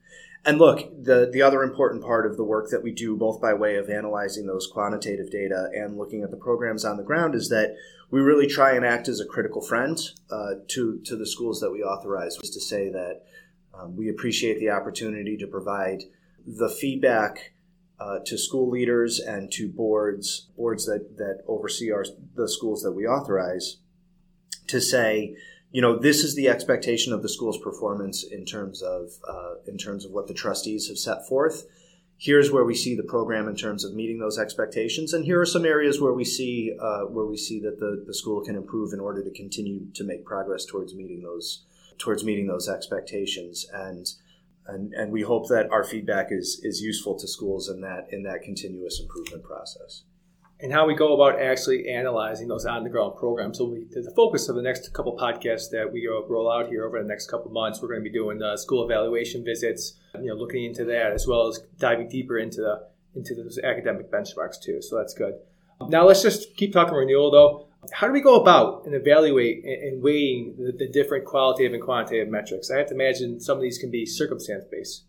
And 0.46 0.60
look, 0.60 0.90
the, 1.04 1.30
the 1.32 1.42
other 1.42 1.62
important 1.62 2.04
part 2.04 2.26
of 2.26 2.38
the 2.38 2.44
work 2.44 2.70
that 2.70 2.82
we 2.82 2.94
do, 2.94 3.18
both 3.18 3.42
by 3.42 3.54
way 3.54 3.76
of 3.76 3.90
analyzing 3.90 4.48
those 4.48 4.66
quantitative 4.66 5.30
data 5.30 5.70
and 5.74 5.98
looking 5.98 6.24
at 6.24 6.32
the 6.32 6.38
programs 6.38 6.86
on 6.86 6.96
the 6.96 7.04
ground, 7.04 7.36
is 7.36 7.50
that 7.50 7.76
we 8.10 8.22
really 8.22 8.48
try 8.48 8.74
and 8.74 8.86
act 8.86 9.10
as 9.10 9.20
a 9.20 9.26
critical 9.26 9.62
friend 9.62 10.00
uh, 10.32 10.52
to, 10.70 11.00
to 11.04 11.18
the 11.18 11.26
schools 11.26 11.60
that 11.60 11.72
we 11.72 11.84
authorize, 11.84 12.38
is 12.42 12.50
to 12.52 12.62
say 12.62 12.90
that 12.90 13.24
um, 13.78 13.98
we 13.98 14.08
appreciate 14.08 14.60
the 14.60 14.70
opportunity 14.70 15.36
to 15.36 15.48
provide 15.48 16.04
the 16.46 16.70
feedback 16.70 17.52
uh, 18.00 18.20
to 18.26 18.38
school 18.38 18.70
leaders 18.70 19.20
and 19.20 19.52
to 19.52 19.68
boards, 19.68 20.48
boards 20.56 20.86
that, 20.86 21.18
that 21.18 21.42
oversee 21.48 21.92
our, 21.92 22.06
the 22.36 22.48
schools 22.48 22.82
that 22.84 22.94
we 22.94 23.06
authorize, 23.06 23.78
to 24.68 24.80
say, 24.80 25.36
you 25.72 25.82
know, 25.82 25.98
this 25.98 26.24
is 26.24 26.36
the 26.36 26.50
expectation 26.50 27.14
of 27.14 27.22
the 27.22 27.30
school's 27.30 27.58
performance 27.58 28.24
in 28.24 28.46
terms 28.46 28.82
of 28.82 29.12
uh, 29.28 29.56
in 29.68 29.78
terms 29.78 30.06
of 30.06 30.12
what 30.12 30.28
the 30.28 30.34
trustees 30.34 30.88
have 30.88 30.98
set 30.98 31.28
forth. 31.28 31.66
Here's 32.20 32.52
where 32.52 32.66
we 32.66 32.74
see 32.74 32.96
the 32.96 33.04
program 33.04 33.48
in 33.48 33.56
terms 33.56 33.84
of 33.84 33.94
meeting 33.94 34.18
those 34.18 34.40
expectations, 34.40 35.14
and 35.14 35.24
here 35.24 35.40
are 35.40 35.46
some 35.46 35.66
areas 35.66 36.02
where 36.02 36.14
we 36.14 36.26
see 36.26 36.76
uh, 36.82 37.02
where 37.02 37.26
we 37.26 37.38
see 37.38 37.60
that 37.60 37.80
the, 37.80 38.04
the 38.08 38.14
school 38.14 38.44
can 38.44 38.56
improve 38.56 38.94
in 38.94 39.00
order 39.00 39.24
to 39.24 39.32
continue 39.32 39.92
to 39.94 40.04
make 40.04 40.26
progress 40.26 40.66
towards 40.66 40.96
meeting 40.96 41.22
those 41.22 41.66
towards 41.98 42.24
meeting 42.24 42.48
those 42.48 42.70
expectations. 42.70 43.68
And 43.74 44.08
and, 44.70 44.94
and 44.94 45.12
we 45.12 45.22
hope 45.22 45.48
that 45.48 45.70
our 45.72 45.84
feedback 45.84 46.28
is 46.32 46.60
is 46.64 46.82
useful 46.82 47.20
to 47.20 47.28
schools 47.28 47.70
in 47.70 47.82
that 47.82 48.08
in 48.12 48.24
that 48.24 48.42
continuous 48.42 49.00
improvement 49.00 49.44
process 49.44 50.04
and 50.60 50.74
how 50.74 50.88
we 50.88 50.96
go 50.96 51.14
about 51.14 51.40
actually 51.40 51.88
analyzing 51.90 52.48
those 52.48 52.66
on 52.66 52.84
the 52.84 52.90
ground 52.90 53.16
programs. 53.18 53.58
So 53.58 53.66
we, 53.66 53.86
the 53.92 54.12
focus 54.16 54.50
of 54.50 54.56
the 54.56 54.62
next 54.62 54.92
couple 54.94 55.16
podcasts 55.16 55.70
that 55.72 55.92
we 55.92 56.08
roll 56.08 56.52
out 56.52 56.68
here 56.68 56.86
over 56.86 57.02
the 57.02 57.08
next 57.08 57.30
couple 57.30 57.52
months, 57.52 57.82
we're 57.82 57.90
going 57.90 58.04
to 58.04 58.10
be 58.10 58.14
doing 58.14 58.42
uh, 58.42 58.58
school 58.58 58.84
evaluation 58.84 59.46
visits, 59.46 59.94
you 60.16 60.28
know, 60.28 60.36
looking 60.36 60.66
into 60.66 60.84
that 60.86 61.12
as 61.12 61.28
well 61.28 61.48
as 61.48 61.60
diving 61.78 62.10
deeper 62.10 62.38
into 62.38 62.62
the 62.62 62.88
into 63.16 63.34
those 63.34 63.58
academic 63.64 64.12
benchmarks 64.12 64.62
too. 64.62 64.82
So 64.82 64.98
that's 64.98 65.14
good. 65.14 65.34
Now 65.90 66.06
let's 66.06 66.22
just 66.22 66.56
keep 66.56 66.74
talking 66.74 66.94
renewal 66.94 67.32
though. 67.32 67.68
How 67.94 68.08
do 68.08 68.14
we 68.14 68.22
go 68.22 68.40
about 68.40 68.86
and 68.86 68.94
evaluate 68.94 69.64
and 69.64 70.02
weighing 70.02 70.56
the 70.78 70.88
different 70.88 71.26
qualitative 71.26 71.74
and 71.74 71.82
quantitative 71.82 72.28
metrics? 72.28 72.70
I 72.70 72.78
have 72.78 72.88
to 72.88 72.96
imagine 72.96 73.40
some 73.40 73.58
of 73.58 73.62
these 73.62 73.78
can 73.78 73.92
be 73.92 74.06
circumstance 74.06 74.66
based 74.70 75.04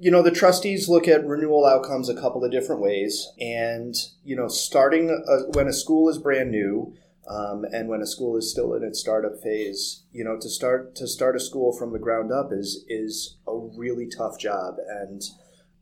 you 0.00 0.10
know 0.10 0.22
the 0.22 0.30
trustees 0.30 0.88
look 0.88 1.08
at 1.08 1.26
renewal 1.26 1.64
outcomes 1.64 2.08
a 2.08 2.14
couple 2.14 2.44
of 2.44 2.50
different 2.50 2.80
ways. 2.80 3.28
And 3.40 3.94
you 4.24 4.36
know 4.36 4.48
starting 4.48 5.10
a, 5.10 5.50
when 5.56 5.68
a 5.68 5.72
school 5.72 6.08
is 6.08 6.18
brand 6.18 6.50
new 6.50 6.94
um, 7.28 7.64
and 7.72 7.88
when 7.88 8.02
a 8.02 8.06
school 8.06 8.36
is 8.36 8.50
still 8.50 8.74
in 8.74 8.84
its 8.84 9.00
startup 9.00 9.40
phase 9.42 10.04
you 10.12 10.22
know 10.22 10.38
to 10.38 10.48
start 10.48 10.94
to 10.96 11.08
start 11.08 11.34
a 11.36 11.40
school 11.40 11.76
from 11.76 11.92
the 11.92 11.98
ground 11.98 12.30
up 12.32 12.50
is 12.52 12.84
is 12.88 13.36
a 13.46 13.56
really 13.56 14.08
tough 14.08 14.38
job. 14.38 14.76
And 14.88 15.22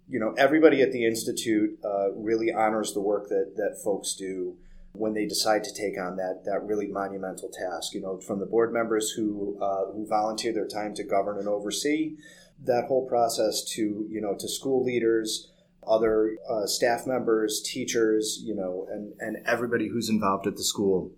you 0.09 0.21
know 0.21 0.35
everybody 0.37 0.83
at 0.83 0.93
the 0.93 1.07
institute 1.07 1.79
uh, 1.85 2.13
really 2.13 2.53
honors 2.53 2.93
the 2.93 3.01
work 3.01 3.29
that 3.29 3.55
that 3.57 3.81
folks 3.83 4.15
do 4.15 4.57
when 4.93 5.13
they 5.13 5.27
decide 5.27 5.65
to 5.65 5.75
take 5.75 5.99
on 5.99 6.17
that 6.17 6.43
that 6.45 6.63
really 6.63 6.87
monumental 6.87 7.49
task. 7.49 7.95
You 7.95 8.01
know 8.01 8.19
from 8.19 8.39
the 8.39 8.47
board 8.47 8.73
members 8.73 9.11
who 9.11 9.59
uh, 9.61 9.93
who 9.93 10.07
volunteer 10.07 10.53
their 10.53 10.69
time 10.69 10.95
to 10.95 11.05
govern 11.05 11.39
and 11.39 11.49
oversee 11.49 12.17
that 12.65 12.85
whole 12.89 13.07
process 13.07 13.63
to 13.63 14.07
you 14.11 14.21
know 14.21 14.35
to 14.39 14.49
school 14.49 14.85
leaders 14.85 15.51
other 15.87 16.37
uh, 16.49 16.67
staff 16.67 17.07
members 17.07 17.61
teachers 17.63 18.41
you 18.43 18.55
know 18.55 18.87
and 18.91 19.13
and 19.21 19.37
everybody 19.47 19.89
who's 19.89 20.09
involved 20.09 20.47
at 20.47 20.57
the 20.57 20.65
school 20.65 21.13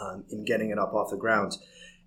um, 0.00 0.24
in 0.30 0.44
getting 0.44 0.70
it 0.70 0.78
up 0.78 0.94
off 0.94 1.10
the 1.10 1.16
ground. 1.16 1.56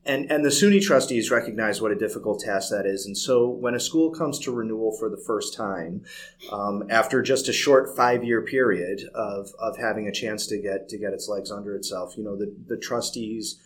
And 0.05 0.31
and 0.31 0.45
the 0.45 0.49
SUNY 0.49 0.81
trustees 0.81 1.29
recognize 1.29 1.81
what 1.81 1.91
a 1.91 1.95
difficult 1.95 2.39
task 2.39 2.71
that 2.71 2.85
is. 2.85 3.05
And 3.05 3.17
so 3.17 3.49
when 3.49 3.75
a 3.75 3.79
school 3.79 4.11
comes 4.11 4.39
to 4.39 4.51
renewal 4.51 4.95
for 4.97 5.09
the 5.09 5.21
first 5.27 5.55
time 5.55 6.03
um, 6.51 6.83
after 6.89 7.21
just 7.21 7.49
a 7.49 7.53
short 7.53 7.95
five 7.95 8.23
year 8.23 8.41
period 8.41 9.01
of 9.13 9.49
of 9.59 9.77
having 9.77 10.07
a 10.07 10.11
chance 10.11 10.47
to 10.47 10.57
get 10.57 10.87
to 10.89 10.97
get 10.97 11.13
its 11.13 11.27
legs 11.27 11.51
under 11.51 11.75
itself 11.75 12.17
you 12.17 12.23
know 12.23 12.37
the 12.37 12.55
the 12.67 12.77
trustees 12.77 13.59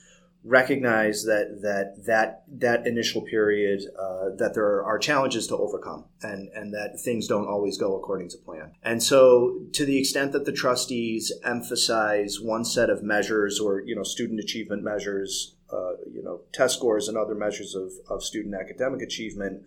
recognize 0.43 1.23
that 1.23 1.61
that 1.61 2.05
that 2.05 2.43
that 2.47 2.85
initial 2.85 3.21
period 3.21 3.81
uh, 3.97 4.29
that 4.37 4.53
there 4.53 4.83
are 4.83 4.99
challenges 4.99 5.47
to 5.47 5.55
overcome 5.55 6.05
and 6.21 6.49
and 6.49 6.73
that 6.73 6.99
things 6.99 7.27
don't 7.27 7.47
always 7.47 7.77
go 7.77 7.95
according 7.95 8.29
to 8.29 8.37
plan. 8.37 8.71
And 8.83 9.01
so 9.01 9.59
to 9.73 9.85
the 9.85 9.97
extent 9.97 10.33
that 10.33 10.45
the 10.45 10.51
trustees 10.51 11.31
emphasize 11.45 12.39
one 12.41 12.65
set 12.65 12.89
of 12.89 13.03
measures 13.03 13.59
or 13.59 13.81
you 13.81 13.95
know 13.95 14.03
student 14.03 14.39
achievement 14.39 14.83
measures 14.83 15.55
uh, 15.71 15.93
you 16.11 16.21
know 16.21 16.41
test 16.51 16.75
scores 16.77 17.07
and 17.07 17.17
other 17.17 17.35
measures 17.35 17.73
of, 17.73 17.91
of 18.09 18.21
student 18.21 18.53
academic 18.53 19.01
achievement 19.01 19.63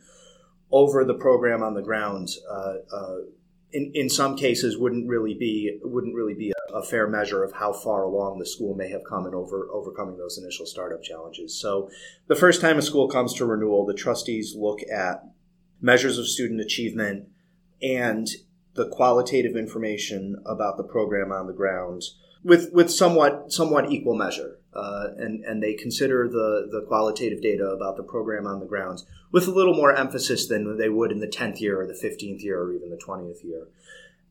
over 0.71 1.05
the 1.05 1.15
program 1.15 1.63
on 1.63 1.75
the 1.75 1.83
ground 1.83 2.29
uh, 2.51 2.75
uh 2.93 3.17
in, 3.73 3.91
in 3.95 4.09
some 4.09 4.37
cases 4.37 4.79
wouldn't 4.79 5.09
really 5.09 5.35
be 5.35 5.79
wouldn't 5.83 6.15
really 6.15 6.35
be 6.35 6.53
a, 6.73 6.83
fair 6.83 7.07
measure 7.07 7.43
of 7.43 7.53
how 7.53 7.73
far 7.73 8.03
along 8.03 8.39
the 8.39 8.47
school 8.47 8.75
may 8.75 8.91
have 8.91 9.03
come 9.09 9.27
in 9.27 9.35
over 9.35 9.69
overcoming 9.73 10.17
those 10.17 10.39
initial 10.39 10.67
startup 10.67 11.03
challenges. 11.03 11.59
So 11.61 11.91
the 12.27 12.37
first 12.37 12.61
time 12.61 12.79
a 12.79 12.83
school 12.83 13.09
comes 13.09 13.35
to 13.35 13.47
renewal, 13.47 13.87
the 13.87 13.95
trustees 13.95 14.55
look 14.57 14.81
at 14.91 15.23
measures 15.81 16.19
of 16.19 16.27
student 16.27 16.61
achievement 16.61 17.29
and 17.83 18.27
the 18.75 18.89
qualitative 18.89 19.57
information 19.57 20.37
about 20.47 20.77
the 20.77 20.85
program 20.85 21.33
on 21.33 21.47
the 21.47 21.53
ground 21.53 22.03
with 22.47 22.73
with 22.73 22.91
somewhat 22.91 23.53
somewhat 23.53 23.91
equal 23.91 24.15
measure, 24.15 24.61
uh, 24.73 25.09
and 25.19 25.45
and 25.45 25.63
they 25.63 25.75
consider 25.75 26.29
the 26.29 26.69
the 26.71 26.85
qualitative 26.87 27.43
data 27.43 27.65
about 27.65 27.97
the 27.97 28.05
program 28.05 28.47
on 28.47 28.61
the 28.61 28.67
grounds 28.67 29.05
with 29.33 29.49
a 29.49 29.51
little 29.51 29.75
more 29.75 29.93
emphasis 29.95 30.47
than 30.47 30.79
they 30.79 30.89
would 30.89 31.11
in 31.11 31.19
the 31.19 31.27
tenth 31.27 31.61
year 31.61 31.81
or 31.81 31.87
the 31.87 31.95
fifteenth 31.95 32.43
year 32.43 32.61
or 32.61 32.73
even 32.73 32.91
the 32.91 32.97
twentieth 32.97 33.43
year. 33.45 33.67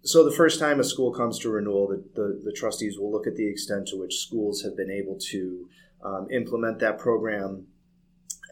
So 0.05 0.23
the 0.23 0.31
first 0.31 0.59
time 0.59 0.79
a 0.79 0.83
school 0.83 1.11
comes 1.11 1.39
to 1.39 1.49
renewal, 1.49 1.87
the, 1.87 2.03
the, 2.13 2.41
the, 2.45 2.51
trustees 2.51 2.99
will 2.99 3.11
look 3.11 3.25
at 3.25 3.35
the 3.35 3.49
extent 3.49 3.87
to 3.87 3.97
which 3.97 4.19
schools 4.19 4.61
have 4.61 4.77
been 4.77 4.91
able 4.91 5.17
to 5.31 5.67
um, 6.03 6.27
implement 6.31 6.77
that 6.79 6.99
program 6.99 7.65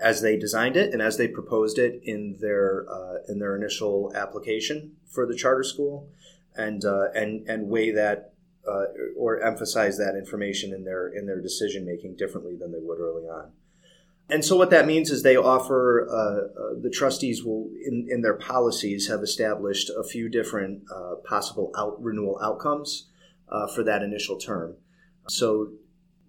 as 0.01 0.23
they 0.23 0.35
designed 0.35 0.75
it 0.75 0.93
and 0.93 1.01
as 1.01 1.17
they 1.17 1.27
proposed 1.27 1.77
it 1.77 2.01
in 2.03 2.37
their 2.41 2.87
uh, 2.89 3.17
in 3.29 3.37
their 3.37 3.55
initial 3.55 4.11
application 4.15 4.93
for 5.05 5.27
the 5.27 5.35
charter 5.35 5.63
school, 5.63 6.09
and 6.55 6.83
uh, 6.85 7.11
and 7.13 7.47
and 7.47 7.69
weigh 7.69 7.91
that 7.91 8.33
uh, 8.67 8.85
or 9.15 9.39
emphasize 9.39 9.97
that 9.99 10.15
information 10.17 10.73
in 10.73 10.83
their 10.83 11.07
in 11.07 11.27
their 11.27 11.39
decision 11.39 11.85
making 11.85 12.15
differently 12.15 12.55
than 12.55 12.71
they 12.71 12.79
would 12.81 12.99
early 12.99 13.27
on. 13.27 13.51
And 14.29 14.43
so 14.43 14.55
what 14.55 14.69
that 14.69 14.87
means 14.87 15.11
is 15.11 15.21
they 15.21 15.35
offer 15.35 16.07
uh, 16.09 16.13
uh, 16.13 16.81
the 16.81 16.89
trustees 16.89 17.43
will 17.43 17.69
in, 17.85 18.07
in 18.09 18.21
their 18.21 18.33
policies 18.33 19.07
have 19.09 19.21
established 19.21 19.89
a 19.89 20.03
few 20.03 20.29
different 20.29 20.83
uh, 20.93 21.15
possible 21.25 21.71
out 21.77 22.01
renewal 22.01 22.39
outcomes 22.41 23.09
uh, 23.49 23.67
for 23.67 23.83
that 23.83 24.01
initial 24.01 24.37
term. 24.37 24.75
So 25.27 25.71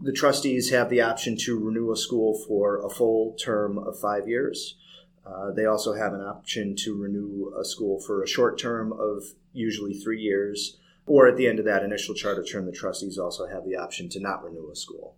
the 0.01 0.13
trustees 0.13 0.71
have 0.71 0.91
the 0.91 1.01
option 1.01 1.37
to 1.43 1.59
renew 1.59 1.93
a 1.93 1.97
school 1.97 2.39
for 2.47 2.85
a 2.85 2.91
full 2.91 3.35
term 3.35 3.79
of 3.79 3.99
five 3.99 4.29
years. 4.29 4.77
Uh, 5.25 5.53
they 5.53 5.65
also 5.65 5.95
have 5.95 6.13
an 6.13 6.21
option 6.21 6.75
to 6.77 6.95
renew 6.95 7.53
a 7.59 7.65
school 7.65 8.01
for 8.01 8.23
a 8.23 8.29
short 8.29 8.59
term 8.59 8.93
of 8.93 9.23
usually 9.53 9.95
three 9.95 10.21
years 10.21 10.77
or 11.07 11.27
at 11.29 11.37
the 11.37 11.47
end 11.47 11.59
of 11.59 11.65
that 11.67 11.83
initial 11.83 12.15
charter 12.15 12.43
term, 12.43 12.67
the 12.67 12.73
trustees 12.73 13.19
also 13.19 13.47
have 13.47 13.65
the 13.65 13.77
option 13.77 14.09
to 14.11 14.21
not 14.21 14.43
renew 14.43 14.71
a 14.71 14.77
school. 14.77 15.17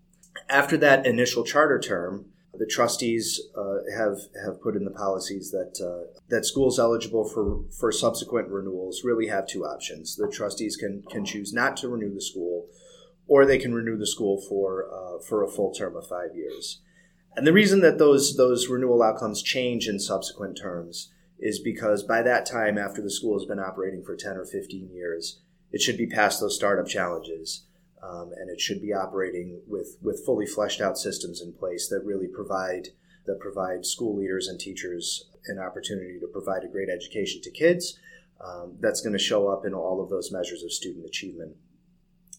After 0.49 0.77
that 0.79 1.07
initial 1.07 1.45
charter 1.45 1.79
term, 1.79 2.27
the 2.59 2.67
trustees 2.67 3.41
uh, 3.57 3.79
have 3.97 4.19
have 4.45 4.61
put 4.61 4.77
in 4.77 4.85
the 4.85 4.91
policies 4.91 5.51
that 5.51 5.81
uh, 5.81 6.19
that 6.29 6.45
schools 6.45 6.79
eligible 6.79 7.29
for 7.29 7.65
for 7.79 7.93
subsequent 7.93 8.49
renewals 8.49 9.03
really 9.05 9.29
have 9.29 9.47
two 9.47 9.65
options. 9.65 10.17
The 10.17 10.29
trustees 10.29 10.77
can 10.77 11.03
can 11.11 11.25
choose 11.25 11.53
not 11.53 11.77
to 11.79 11.89
renew 11.89 12.15
the 12.15 12.21
school, 12.21 12.69
or 13.27 13.45
they 13.45 13.59
can 13.59 13.75
renew 13.75 13.97
the 13.97 14.07
school 14.07 14.41
for 14.49 14.87
uh, 14.93 15.23
for 15.23 15.43
a 15.43 15.51
full 15.51 15.73
term 15.73 15.97
of 15.97 16.07
five 16.07 16.35
years. 16.35 16.81
And 17.37 17.47
the 17.47 17.53
reason 17.53 17.81
that 17.81 17.99
those 17.99 18.37
those 18.37 18.69
renewal 18.69 19.03
outcomes 19.03 19.43
change 19.43 19.89
in 19.89 19.99
subsequent 19.99 20.57
terms 20.57 21.13
is 21.39 21.59
because 21.59 22.03
by 22.03 22.23
that 22.23 22.47
time, 22.47 22.79
after 22.79 23.03
the 23.03 23.11
school 23.11 23.39
has 23.39 23.47
been 23.47 23.59
operating 23.59 24.03
for 24.03 24.17
10 24.17 24.39
or 24.39 24.47
15 24.47 24.91
years, 24.91 25.43
it 25.71 25.83
should 25.83 25.99
be 25.99 26.07
past 26.07 26.41
those 26.41 26.57
startup 26.57 26.87
challenges. 26.87 27.66
Um, 28.03 28.33
and 28.37 28.51
it 28.51 28.61
should 28.61 28.83
be 28.83 28.93
operating 28.93 29.63
with, 29.67 29.97
with 30.03 30.25
fully 30.25 30.47
fleshed 30.47 30.81
out 30.81 30.99
systems 30.99 31.41
in 31.41 31.53
place 31.53 31.89
that 31.89 32.05
really 32.05 32.29
provide 32.29 32.89
that 33.27 33.41
provide 33.41 33.85
school 33.85 34.17
leaders 34.17 34.49
and 34.49 34.59
teachers 34.59 35.29
an 35.47 35.59
opportunity 35.59 36.19
to 36.21 36.27
provide 36.29 36.65
a 36.65 36.69
great 36.69 36.89
education 36.89 37.41
to 37.43 37.51
kids. 37.51 37.99
Um, 38.41 38.77
that's 38.81 39.01
going 39.01 39.15
to 39.15 39.19
show 39.19 39.49
up 39.49 39.65
in 39.65 39.75
all 39.75 40.03
of 40.03 40.11
those 40.11 40.31
measures 40.31 40.63
of 40.63 40.73
student 40.73 41.07
achievement 41.07 41.57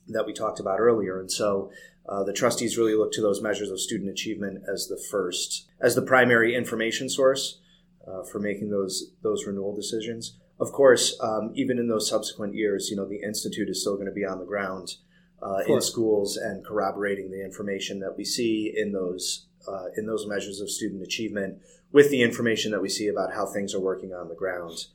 that 0.08 0.26
we 0.26 0.34
talked 0.34 0.60
about 0.60 0.80
earlier. 0.80 1.20
And 1.20 1.32
so 1.32 1.72
uh, 2.08 2.24
the 2.24 2.34
trustees 2.34 2.78
really 2.78 2.96
look 2.96 3.12
to 3.14 3.22
those 3.22 3.42
measures 3.42 3.70
of 3.70 3.80
student 3.80 4.10
achievement 4.10 4.64
as 4.72 4.88
the 4.88 5.02
first, 5.12 5.68
as 5.82 5.96
the 5.96 6.02
primary 6.02 6.56
information 6.56 7.10
source 7.10 7.60
uh, 8.08 8.24
for 8.24 8.40
making 8.40 8.70
those 8.70 9.12
those 9.22 9.46
renewal 9.46 9.76
decisions. 9.76 10.38
Of 10.60 10.72
course, 10.72 11.18
um, 11.20 11.52
even 11.56 11.78
in 11.78 11.88
those 11.88 12.10
subsequent 12.10 12.56
years, 12.56 12.90
you 12.90 12.96
know, 12.96 13.08
the 13.08 13.22
institute 13.22 13.70
is 13.70 13.82
still 13.82 13.96
going 13.96 14.08
to 14.08 14.14
be 14.14 14.26
on 14.26 14.40
the 14.40 14.46
ground 14.46 14.96
uh, 15.42 15.60
in 15.68 15.82
schools 15.82 16.38
and 16.38 16.66
corroborating 16.66 17.30
the 17.32 17.44
information 17.44 18.00
that 18.00 18.16
we 18.18 18.26
see 18.26 18.74
in 18.76 18.92
those 18.92 19.48
uh, 19.68 19.86
in 19.98 20.06
those 20.06 20.26
measures 20.26 20.60
of 20.62 20.70
student 20.70 21.04
achievement 21.04 21.60
with 21.92 22.10
the 22.10 22.22
information 22.22 22.72
that 22.72 22.82
we 22.82 22.90
see 22.90 23.08
about 23.08 23.34
how 23.34 23.46
things 23.46 23.74
are 23.74 23.80
working 23.80 24.14
on 24.14 24.30
the 24.30 24.36
ground. 24.36 24.88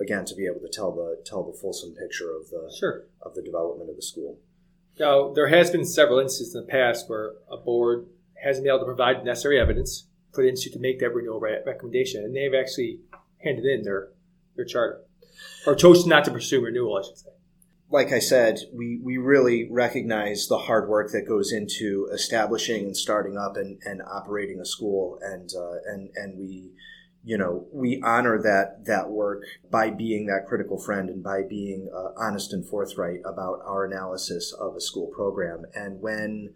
Again, 0.00 0.24
to 0.26 0.34
be 0.34 0.46
able 0.46 0.60
to 0.60 0.68
tell 0.72 0.92
the 0.92 1.22
tell 1.26 1.42
the 1.42 1.56
fulsome 1.58 1.94
picture 1.94 2.34
of 2.34 2.48
the 2.48 2.74
sure. 2.78 3.04
of 3.22 3.34
the 3.34 3.42
development 3.42 3.90
of 3.90 3.96
the 3.96 4.02
school. 4.02 4.38
Now, 4.98 5.32
there 5.32 5.48
has 5.48 5.70
been 5.70 5.84
several 5.84 6.18
instances 6.18 6.54
in 6.54 6.62
the 6.62 6.66
past 6.66 7.08
where 7.08 7.32
a 7.50 7.56
board 7.56 8.06
hasn't 8.42 8.64
been 8.64 8.70
able 8.70 8.80
to 8.80 8.86
provide 8.86 9.24
necessary 9.24 9.60
evidence 9.60 10.06
for 10.32 10.42
the 10.42 10.48
institute 10.48 10.74
to 10.74 10.78
make 10.78 11.00
that 11.00 11.14
renewal 11.14 11.40
recommendation, 11.40 12.24
and 12.24 12.34
they've 12.34 12.54
actually 12.54 13.00
handed 13.38 13.66
in 13.66 13.82
their 13.82 14.08
their 14.56 14.64
charter 14.64 15.02
or 15.66 15.74
chose 15.74 16.06
not 16.06 16.24
to 16.24 16.30
pursue 16.30 16.62
renewal, 16.62 16.96
I 16.96 17.06
should 17.06 17.18
say. 17.18 17.30
Like 17.90 18.12
I 18.12 18.20
said, 18.20 18.60
we, 18.72 19.00
we 19.02 19.18
really 19.18 19.68
recognize 19.68 20.46
the 20.46 20.58
hard 20.58 20.88
work 20.88 21.10
that 21.12 21.26
goes 21.26 21.52
into 21.52 22.08
establishing 22.12 22.86
and 22.86 22.96
starting 22.96 23.36
up 23.36 23.56
and, 23.56 23.80
and 23.84 24.00
operating 24.02 24.60
a 24.60 24.64
school, 24.64 25.18
and 25.22 25.50
uh, 25.56 25.78
and 25.86 26.10
and 26.14 26.38
we 26.38 26.70
you 27.24 27.36
know 27.36 27.66
we 27.72 28.00
honor 28.02 28.40
that 28.40 28.86
that 28.86 29.10
work 29.10 29.42
by 29.70 29.90
being 29.90 30.26
that 30.26 30.46
critical 30.46 30.78
friend 30.78 31.10
and 31.10 31.24
by 31.24 31.42
being 31.42 31.90
uh, 31.92 32.12
honest 32.16 32.52
and 32.52 32.64
forthright 32.64 33.20
about 33.24 33.60
our 33.64 33.84
analysis 33.84 34.52
of 34.52 34.76
a 34.76 34.80
school 34.80 35.08
program. 35.08 35.64
And 35.74 36.00
when 36.00 36.54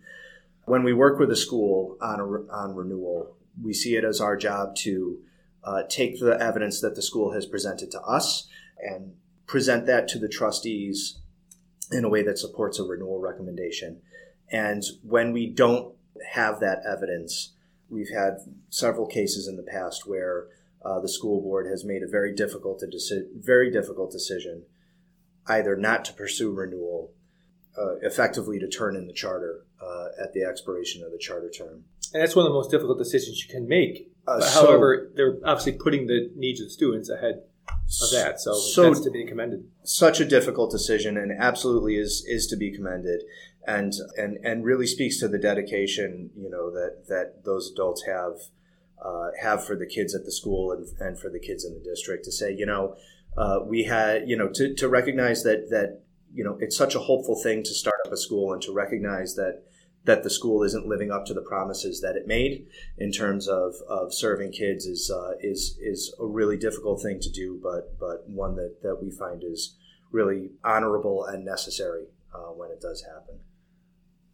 when 0.66 0.84
we 0.84 0.92
work 0.92 1.18
with 1.18 1.32
a 1.32 1.36
school 1.36 1.96
on 2.00 2.20
a, 2.20 2.24
on 2.24 2.76
renewal 2.76 3.36
we 3.62 3.72
see 3.72 3.96
it 3.96 4.04
as 4.04 4.20
our 4.20 4.36
job 4.36 4.74
to 4.76 5.18
uh, 5.62 5.82
take 5.88 6.20
the 6.20 6.40
evidence 6.40 6.80
that 6.80 6.94
the 6.94 7.02
school 7.02 7.32
has 7.32 7.46
presented 7.46 7.90
to 7.90 8.00
us 8.02 8.48
and 8.78 9.14
present 9.46 9.86
that 9.86 10.08
to 10.08 10.18
the 10.18 10.28
trustees 10.28 11.18
in 11.92 12.04
a 12.04 12.08
way 12.08 12.22
that 12.22 12.38
supports 12.38 12.78
a 12.78 12.84
renewal 12.84 13.20
recommendation 13.20 14.00
and 14.50 14.82
when 15.02 15.32
we 15.32 15.46
don't 15.46 15.94
have 16.32 16.60
that 16.60 16.82
evidence 16.86 17.54
We've 17.88 18.10
had 18.10 18.38
several 18.70 19.06
cases 19.06 19.46
in 19.46 19.56
the 19.56 19.62
past 19.62 20.06
where 20.06 20.48
uh, 20.84 21.00
the 21.00 21.08
school 21.08 21.40
board 21.40 21.66
has 21.66 21.84
made 21.84 22.02
a 22.02 22.08
very 22.08 22.34
difficult, 22.34 22.82
deci- 22.82 23.28
very 23.36 23.70
difficult 23.70 24.10
decision, 24.10 24.64
either 25.46 25.76
not 25.76 26.04
to 26.06 26.12
pursue 26.12 26.50
renewal, 26.50 27.12
uh, 27.78 27.96
effectively 28.02 28.58
to 28.58 28.68
turn 28.68 28.96
in 28.96 29.06
the 29.06 29.12
charter 29.12 29.64
uh, 29.80 30.06
at 30.22 30.32
the 30.32 30.42
expiration 30.42 31.04
of 31.04 31.12
the 31.12 31.18
charter 31.18 31.50
term. 31.50 31.84
And 32.12 32.22
that's 32.22 32.34
one 32.34 32.46
of 32.46 32.50
the 32.50 32.54
most 32.54 32.70
difficult 32.70 32.98
decisions 32.98 33.44
you 33.44 33.48
can 33.48 33.68
make. 33.68 34.10
Uh, 34.26 34.40
so, 34.40 34.66
however, 34.66 35.10
they're 35.14 35.38
obviously 35.44 35.72
putting 35.72 36.06
the 36.06 36.30
needs 36.34 36.60
of 36.60 36.66
the 36.66 36.72
students 36.72 37.10
ahead 37.10 37.42
of 38.02 38.10
that. 38.12 38.40
So, 38.40 38.54
so 38.54 38.82
that's 38.84 39.00
to 39.00 39.10
be 39.10 39.24
commended. 39.24 39.68
Such 39.84 40.20
a 40.20 40.24
difficult 40.24 40.70
decision, 40.70 41.16
and 41.16 41.32
absolutely 41.38 41.96
is 41.96 42.24
is 42.26 42.46
to 42.48 42.56
be 42.56 42.74
commended 42.74 43.22
and 43.66 43.92
and 44.16 44.38
and 44.44 44.64
really 44.64 44.86
speaks 44.86 45.18
to 45.18 45.28
the 45.28 45.38
dedication 45.38 46.30
you 46.36 46.50
know 46.50 46.70
that 46.70 47.06
that 47.08 47.44
those 47.44 47.70
adults 47.72 48.04
have 48.06 48.34
uh, 49.04 49.30
have 49.42 49.64
for 49.64 49.76
the 49.76 49.86
kids 49.86 50.14
at 50.14 50.24
the 50.24 50.32
school 50.32 50.72
and, 50.72 50.86
and 51.00 51.18
for 51.18 51.28
the 51.28 51.38
kids 51.38 51.64
in 51.64 51.74
the 51.74 51.80
district 51.80 52.24
to 52.24 52.32
say 52.32 52.52
you 52.52 52.66
know 52.66 52.96
uh, 53.36 53.60
we 53.64 53.84
had 53.84 54.28
you 54.28 54.36
know 54.36 54.48
to, 54.48 54.74
to 54.74 54.88
recognize 54.88 55.42
that 55.42 55.70
that 55.70 56.02
you 56.32 56.44
know 56.44 56.56
it's 56.60 56.76
such 56.76 56.94
a 56.94 57.00
hopeful 57.00 57.40
thing 57.42 57.62
to 57.62 57.74
start 57.74 57.96
up 58.06 58.12
a 58.12 58.16
school 58.16 58.52
and 58.52 58.62
to 58.62 58.72
recognize 58.72 59.34
that 59.34 59.62
that 60.04 60.22
the 60.22 60.30
school 60.30 60.62
isn't 60.62 60.86
living 60.86 61.10
up 61.10 61.24
to 61.26 61.34
the 61.34 61.40
promises 61.40 62.00
that 62.00 62.16
it 62.16 62.26
made 62.26 62.66
in 62.98 63.10
terms 63.10 63.48
of, 63.48 63.74
of 63.88 64.12
serving 64.12 64.52
kids 64.52 64.86
is 64.86 65.10
uh, 65.10 65.32
is 65.40 65.78
is 65.80 66.14
a 66.20 66.26
really 66.26 66.56
difficult 66.56 67.02
thing 67.02 67.20
to 67.20 67.30
do, 67.30 67.58
but 67.62 67.98
but 67.98 68.28
one 68.28 68.54
that, 68.56 68.82
that 68.82 69.02
we 69.02 69.10
find 69.10 69.42
is 69.42 69.76
really 70.12 70.50
honorable 70.62 71.24
and 71.24 71.44
necessary 71.44 72.04
uh, 72.34 72.52
when 72.52 72.70
it 72.70 72.80
does 72.80 73.02
happen. 73.02 73.40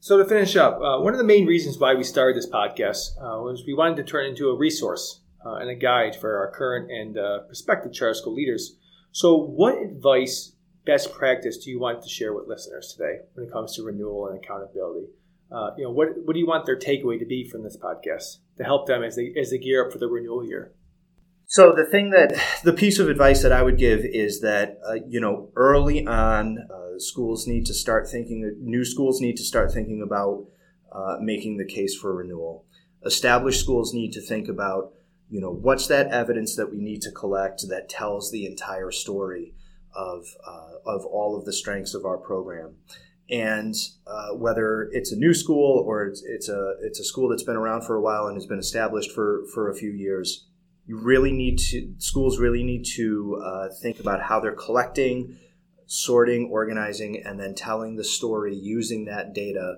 So 0.00 0.16
to 0.18 0.24
finish 0.24 0.56
up, 0.56 0.80
uh, 0.80 0.98
one 1.00 1.12
of 1.12 1.18
the 1.18 1.24
main 1.24 1.46
reasons 1.46 1.78
why 1.78 1.94
we 1.94 2.04
started 2.04 2.36
this 2.36 2.48
podcast 2.48 3.10
uh, 3.18 3.40
was 3.42 3.64
we 3.66 3.74
wanted 3.74 3.96
to 3.96 4.04
turn 4.04 4.26
it 4.26 4.30
into 4.30 4.48
a 4.48 4.56
resource 4.56 5.20
uh, 5.44 5.56
and 5.56 5.68
a 5.68 5.74
guide 5.74 6.16
for 6.16 6.38
our 6.38 6.50
current 6.50 6.90
and 6.90 7.18
uh, 7.18 7.40
prospective 7.40 7.92
charter 7.92 8.14
school 8.14 8.34
leaders. 8.34 8.76
So, 9.12 9.36
what 9.36 9.76
advice, 9.76 10.52
best 10.86 11.12
practice, 11.12 11.58
do 11.58 11.70
you 11.70 11.80
want 11.80 12.02
to 12.02 12.08
share 12.08 12.32
with 12.32 12.48
listeners 12.48 12.94
today 12.96 13.20
when 13.34 13.46
it 13.46 13.52
comes 13.52 13.76
to 13.76 13.82
renewal 13.82 14.28
and 14.28 14.42
accountability? 14.42 15.08
Uh, 15.52 15.70
you 15.76 15.84
know, 15.84 15.90
what 15.90 16.08
what 16.24 16.34
do 16.34 16.38
you 16.38 16.46
want 16.46 16.64
their 16.66 16.78
takeaway 16.78 17.18
to 17.18 17.26
be 17.26 17.48
from 17.48 17.62
this 17.64 17.76
podcast 17.76 18.38
to 18.58 18.64
help 18.64 18.86
them 18.86 19.02
as 19.02 19.16
they 19.16 19.32
as 19.40 19.50
they 19.50 19.58
gear 19.58 19.84
up 19.84 19.92
for 19.92 19.98
the 19.98 20.06
renewal 20.06 20.46
year? 20.46 20.72
So 21.46 21.72
the 21.74 21.84
thing 21.84 22.10
that 22.10 22.40
the 22.62 22.72
piece 22.72 23.00
of 23.00 23.08
advice 23.08 23.42
that 23.42 23.50
I 23.50 23.62
would 23.62 23.76
give 23.76 24.04
is 24.04 24.40
that 24.42 24.78
uh, 24.88 24.94
you 25.08 25.20
know 25.20 25.50
early 25.56 26.06
on 26.06 26.58
uh, 26.58 26.98
schools 26.98 27.48
need 27.48 27.66
to 27.66 27.74
start 27.74 28.08
thinking 28.08 28.56
new 28.60 28.84
schools 28.84 29.20
need 29.20 29.36
to 29.38 29.42
start 29.42 29.72
thinking 29.72 30.02
about 30.02 30.46
uh, 30.92 31.16
making 31.20 31.56
the 31.56 31.64
case 31.64 31.96
for 31.96 32.14
renewal. 32.14 32.66
Established 33.04 33.60
schools 33.60 33.92
need 33.92 34.12
to 34.12 34.20
think 34.20 34.48
about 34.48 34.92
you 35.28 35.40
know 35.40 35.50
what's 35.50 35.88
that 35.88 36.06
evidence 36.12 36.54
that 36.54 36.70
we 36.70 36.78
need 36.78 37.02
to 37.02 37.10
collect 37.10 37.62
that 37.68 37.88
tells 37.88 38.30
the 38.30 38.46
entire 38.46 38.92
story 38.92 39.54
of 39.92 40.26
uh, 40.46 40.74
of 40.86 41.04
all 41.04 41.36
of 41.36 41.44
the 41.44 41.52
strengths 41.52 41.94
of 41.94 42.04
our 42.04 42.18
program. 42.18 42.76
And 43.30 43.74
uh, 44.06 44.34
whether 44.34 44.88
it's 44.92 45.12
a 45.12 45.16
new 45.16 45.32
school 45.34 45.84
or 45.86 46.04
it's, 46.06 46.22
it's 46.24 46.48
a 46.48 46.74
it's 46.82 46.98
a 46.98 47.04
school 47.04 47.28
that's 47.28 47.44
been 47.44 47.56
around 47.56 47.82
for 47.82 47.94
a 47.94 48.00
while 48.00 48.26
and 48.26 48.36
has 48.36 48.46
been 48.46 48.58
established 48.58 49.12
for 49.12 49.44
for 49.54 49.70
a 49.70 49.74
few 49.74 49.90
years, 49.90 50.46
you 50.86 50.98
really 50.98 51.32
need 51.32 51.58
to 51.70 51.94
schools 51.98 52.38
really 52.38 52.64
need 52.64 52.84
to 52.96 53.40
uh, 53.44 53.68
think 53.80 54.00
about 54.00 54.22
how 54.22 54.40
they're 54.40 54.52
collecting 54.52 55.36
sorting 55.86 56.48
organizing 56.52 57.20
and 57.24 57.40
then 57.40 57.52
telling 57.52 57.96
the 57.96 58.04
story 58.04 58.54
using 58.54 59.06
that 59.06 59.34
data 59.34 59.76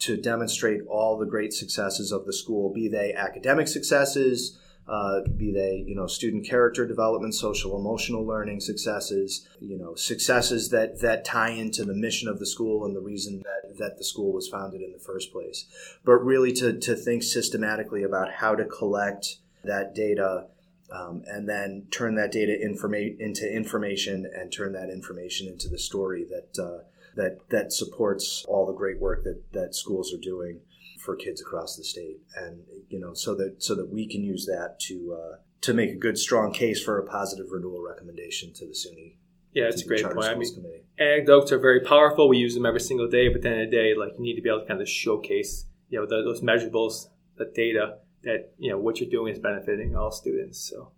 to 0.00 0.16
demonstrate 0.16 0.80
all 0.88 1.16
the 1.16 1.26
great 1.26 1.52
successes 1.52 2.10
of 2.10 2.26
the 2.26 2.32
school 2.32 2.72
be 2.72 2.88
they 2.88 3.12
academic 3.12 3.68
successes 3.68 4.58
uh, 4.88 5.20
be 5.36 5.52
they 5.52 5.84
you 5.86 5.94
know 5.94 6.06
student 6.06 6.46
character 6.46 6.86
development 6.86 7.34
social 7.34 7.78
emotional 7.78 8.26
learning 8.26 8.60
successes 8.60 9.46
you 9.60 9.78
know 9.78 9.94
successes 9.94 10.70
that 10.70 11.00
that 11.00 11.24
tie 11.24 11.50
into 11.50 11.84
the 11.84 11.94
mission 11.94 12.28
of 12.28 12.38
the 12.38 12.46
school 12.46 12.84
and 12.84 12.96
the 12.96 13.00
reason 13.00 13.38
that 13.38 13.78
that 13.78 13.98
the 13.98 14.04
school 14.04 14.32
was 14.32 14.48
founded 14.48 14.80
in 14.80 14.92
the 14.92 14.98
first 14.98 15.32
place. 15.32 15.66
But 16.04 16.24
really 16.24 16.52
to 16.54 16.78
to 16.78 16.96
think 16.96 17.22
systematically 17.22 18.02
about 18.02 18.34
how 18.34 18.54
to 18.54 18.64
collect 18.64 19.38
that 19.64 19.94
data 19.94 20.46
um, 20.92 21.22
and 21.26 21.48
then 21.48 21.86
turn 21.90 22.16
that 22.16 22.32
data 22.32 22.52
informa- 22.52 23.18
into 23.18 23.50
information 23.50 24.30
and 24.34 24.52
turn 24.52 24.72
that 24.72 24.90
information 24.90 25.48
into 25.48 25.68
the 25.68 25.78
story 25.78 26.24
that 26.24 26.62
uh, 26.62 26.84
that 27.16 27.38
that 27.50 27.72
supports 27.72 28.44
all 28.48 28.66
the 28.66 28.72
great 28.72 29.00
work 29.00 29.24
that 29.24 29.42
that 29.52 29.74
schools 29.74 30.12
are 30.12 30.20
doing 30.20 30.60
for 31.04 31.16
kids 31.16 31.40
across 31.40 31.76
the 31.76 31.84
state 31.84 32.20
and 32.36 32.62
you 32.88 32.98
know 33.00 33.14
so 33.14 33.34
that 33.34 33.62
so 33.62 33.74
that 33.74 33.88
we 33.88 34.06
can 34.06 34.22
use 34.22 34.46
that 34.46 34.78
to 34.78 35.16
uh, 35.18 35.36
to 35.60 35.74
make 35.74 35.90
a 35.90 35.96
good 35.96 36.16
strong 36.16 36.52
case 36.52 36.82
for 36.82 36.98
a 36.98 37.06
positive 37.06 37.46
renewal 37.50 37.82
recommendation 37.82 38.52
to 38.52 38.66
the 38.66 38.72
SUNY 38.72 39.16
yeah, 39.54 39.64
it's 39.64 39.82
a 39.82 39.86
great 39.86 40.02
point. 40.02 40.18
I 40.18 40.34
mean, 40.34 40.54
committee. 40.54 40.84
anecdotes 40.98 41.52
are 41.52 41.58
very 41.58 41.80
powerful. 41.80 42.28
We 42.28 42.38
use 42.38 42.54
them 42.54 42.64
every 42.64 42.80
single 42.80 43.08
day, 43.08 43.28
but 43.28 43.42
then 43.42 43.52
in 43.52 43.60
a 43.60 43.70
day, 43.70 43.94
like 43.94 44.12
you 44.16 44.22
need 44.22 44.36
to 44.36 44.42
be 44.42 44.48
able 44.48 44.60
to 44.60 44.66
kind 44.66 44.80
of 44.80 44.88
showcase, 44.88 45.66
you 45.90 46.00
know, 46.00 46.06
the, 46.06 46.22
those 46.22 46.40
measurables, 46.40 47.08
the 47.36 47.50
data, 47.54 47.98
that 48.22 48.52
you 48.58 48.70
know 48.70 48.78
what 48.78 49.00
you're 49.00 49.10
doing 49.10 49.32
is 49.32 49.38
benefiting 49.38 49.94
all 49.94 50.10
students. 50.10 50.58
So, 50.58 50.92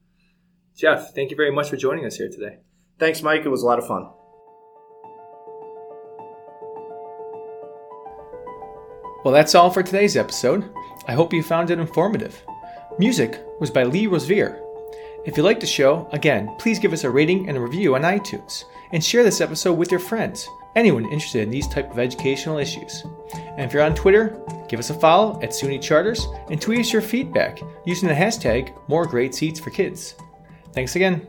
Jeff, 0.76 1.14
thank 1.14 1.30
you 1.30 1.36
very 1.36 1.50
much 1.50 1.68
for 1.68 1.76
joining 1.76 2.04
us 2.04 2.16
here 2.16 2.30
today. 2.30 2.58
Thanks, 2.98 3.22
Mike. 3.22 3.44
It 3.44 3.48
was 3.48 3.62
a 3.62 3.66
lot 3.66 3.80
of 3.80 3.88
fun. 3.88 4.08
Well, 9.24 9.32
that's 9.32 9.54
all 9.54 9.70
for 9.70 9.82
today's 9.82 10.16
episode. 10.18 10.70
I 11.08 11.14
hope 11.14 11.32
you 11.32 11.42
found 11.42 11.70
it 11.70 11.78
informative. 11.78 12.42
Music 12.98 13.40
was 13.58 13.70
by 13.70 13.84
Lee 13.84 14.06
Rosevere. 14.06 14.60
If 15.24 15.38
you 15.38 15.42
like 15.42 15.60
the 15.60 15.66
show, 15.66 16.06
again, 16.12 16.54
please 16.58 16.78
give 16.78 16.92
us 16.92 17.04
a 17.04 17.10
rating 17.10 17.48
and 17.48 17.56
a 17.56 17.60
review 17.60 17.94
on 17.94 18.02
iTunes 18.02 18.64
and 18.92 19.02
share 19.02 19.24
this 19.24 19.40
episode 19.40 19.78
with 19.78 19.90
your 19.90 20.00
friends. 20.00 20.46
anyone 20.76 21.04
interested 21.04 21.42
in 21.42 21.50
these 21.50 21.68
type 21.68 21.90
of 21.90 21.98
educational 21.98 22.58
issues. 22.58 23.04
And 23.34 23.60
if 23.60 23.72
you're 23.72 23.82
on 23.82 23.94
Twitter, 23.94 24.40
give 24.68 24.80
us 24.80 24.90
a 24.90 24.94
follow 24.94 25.40
at 25.40 25.50
SUNY 25.50 25.80
Charters 25.80 26.26
and 26.50 26.60
tweet 26.60 26.80
us 26.80 26.92
your 26.92 27.02
feedback 27.02 27.60
using 27.84 28.08
the 28.08 28.14
hashtag 28.14 28.76
More 28.88 29.06
Great 29.06 29.34
Seats 29.34 29.60
for 29.60 29.70
Kids. 29.70 30.16
Thanks 30.72 30.96
again. 30.96 31.26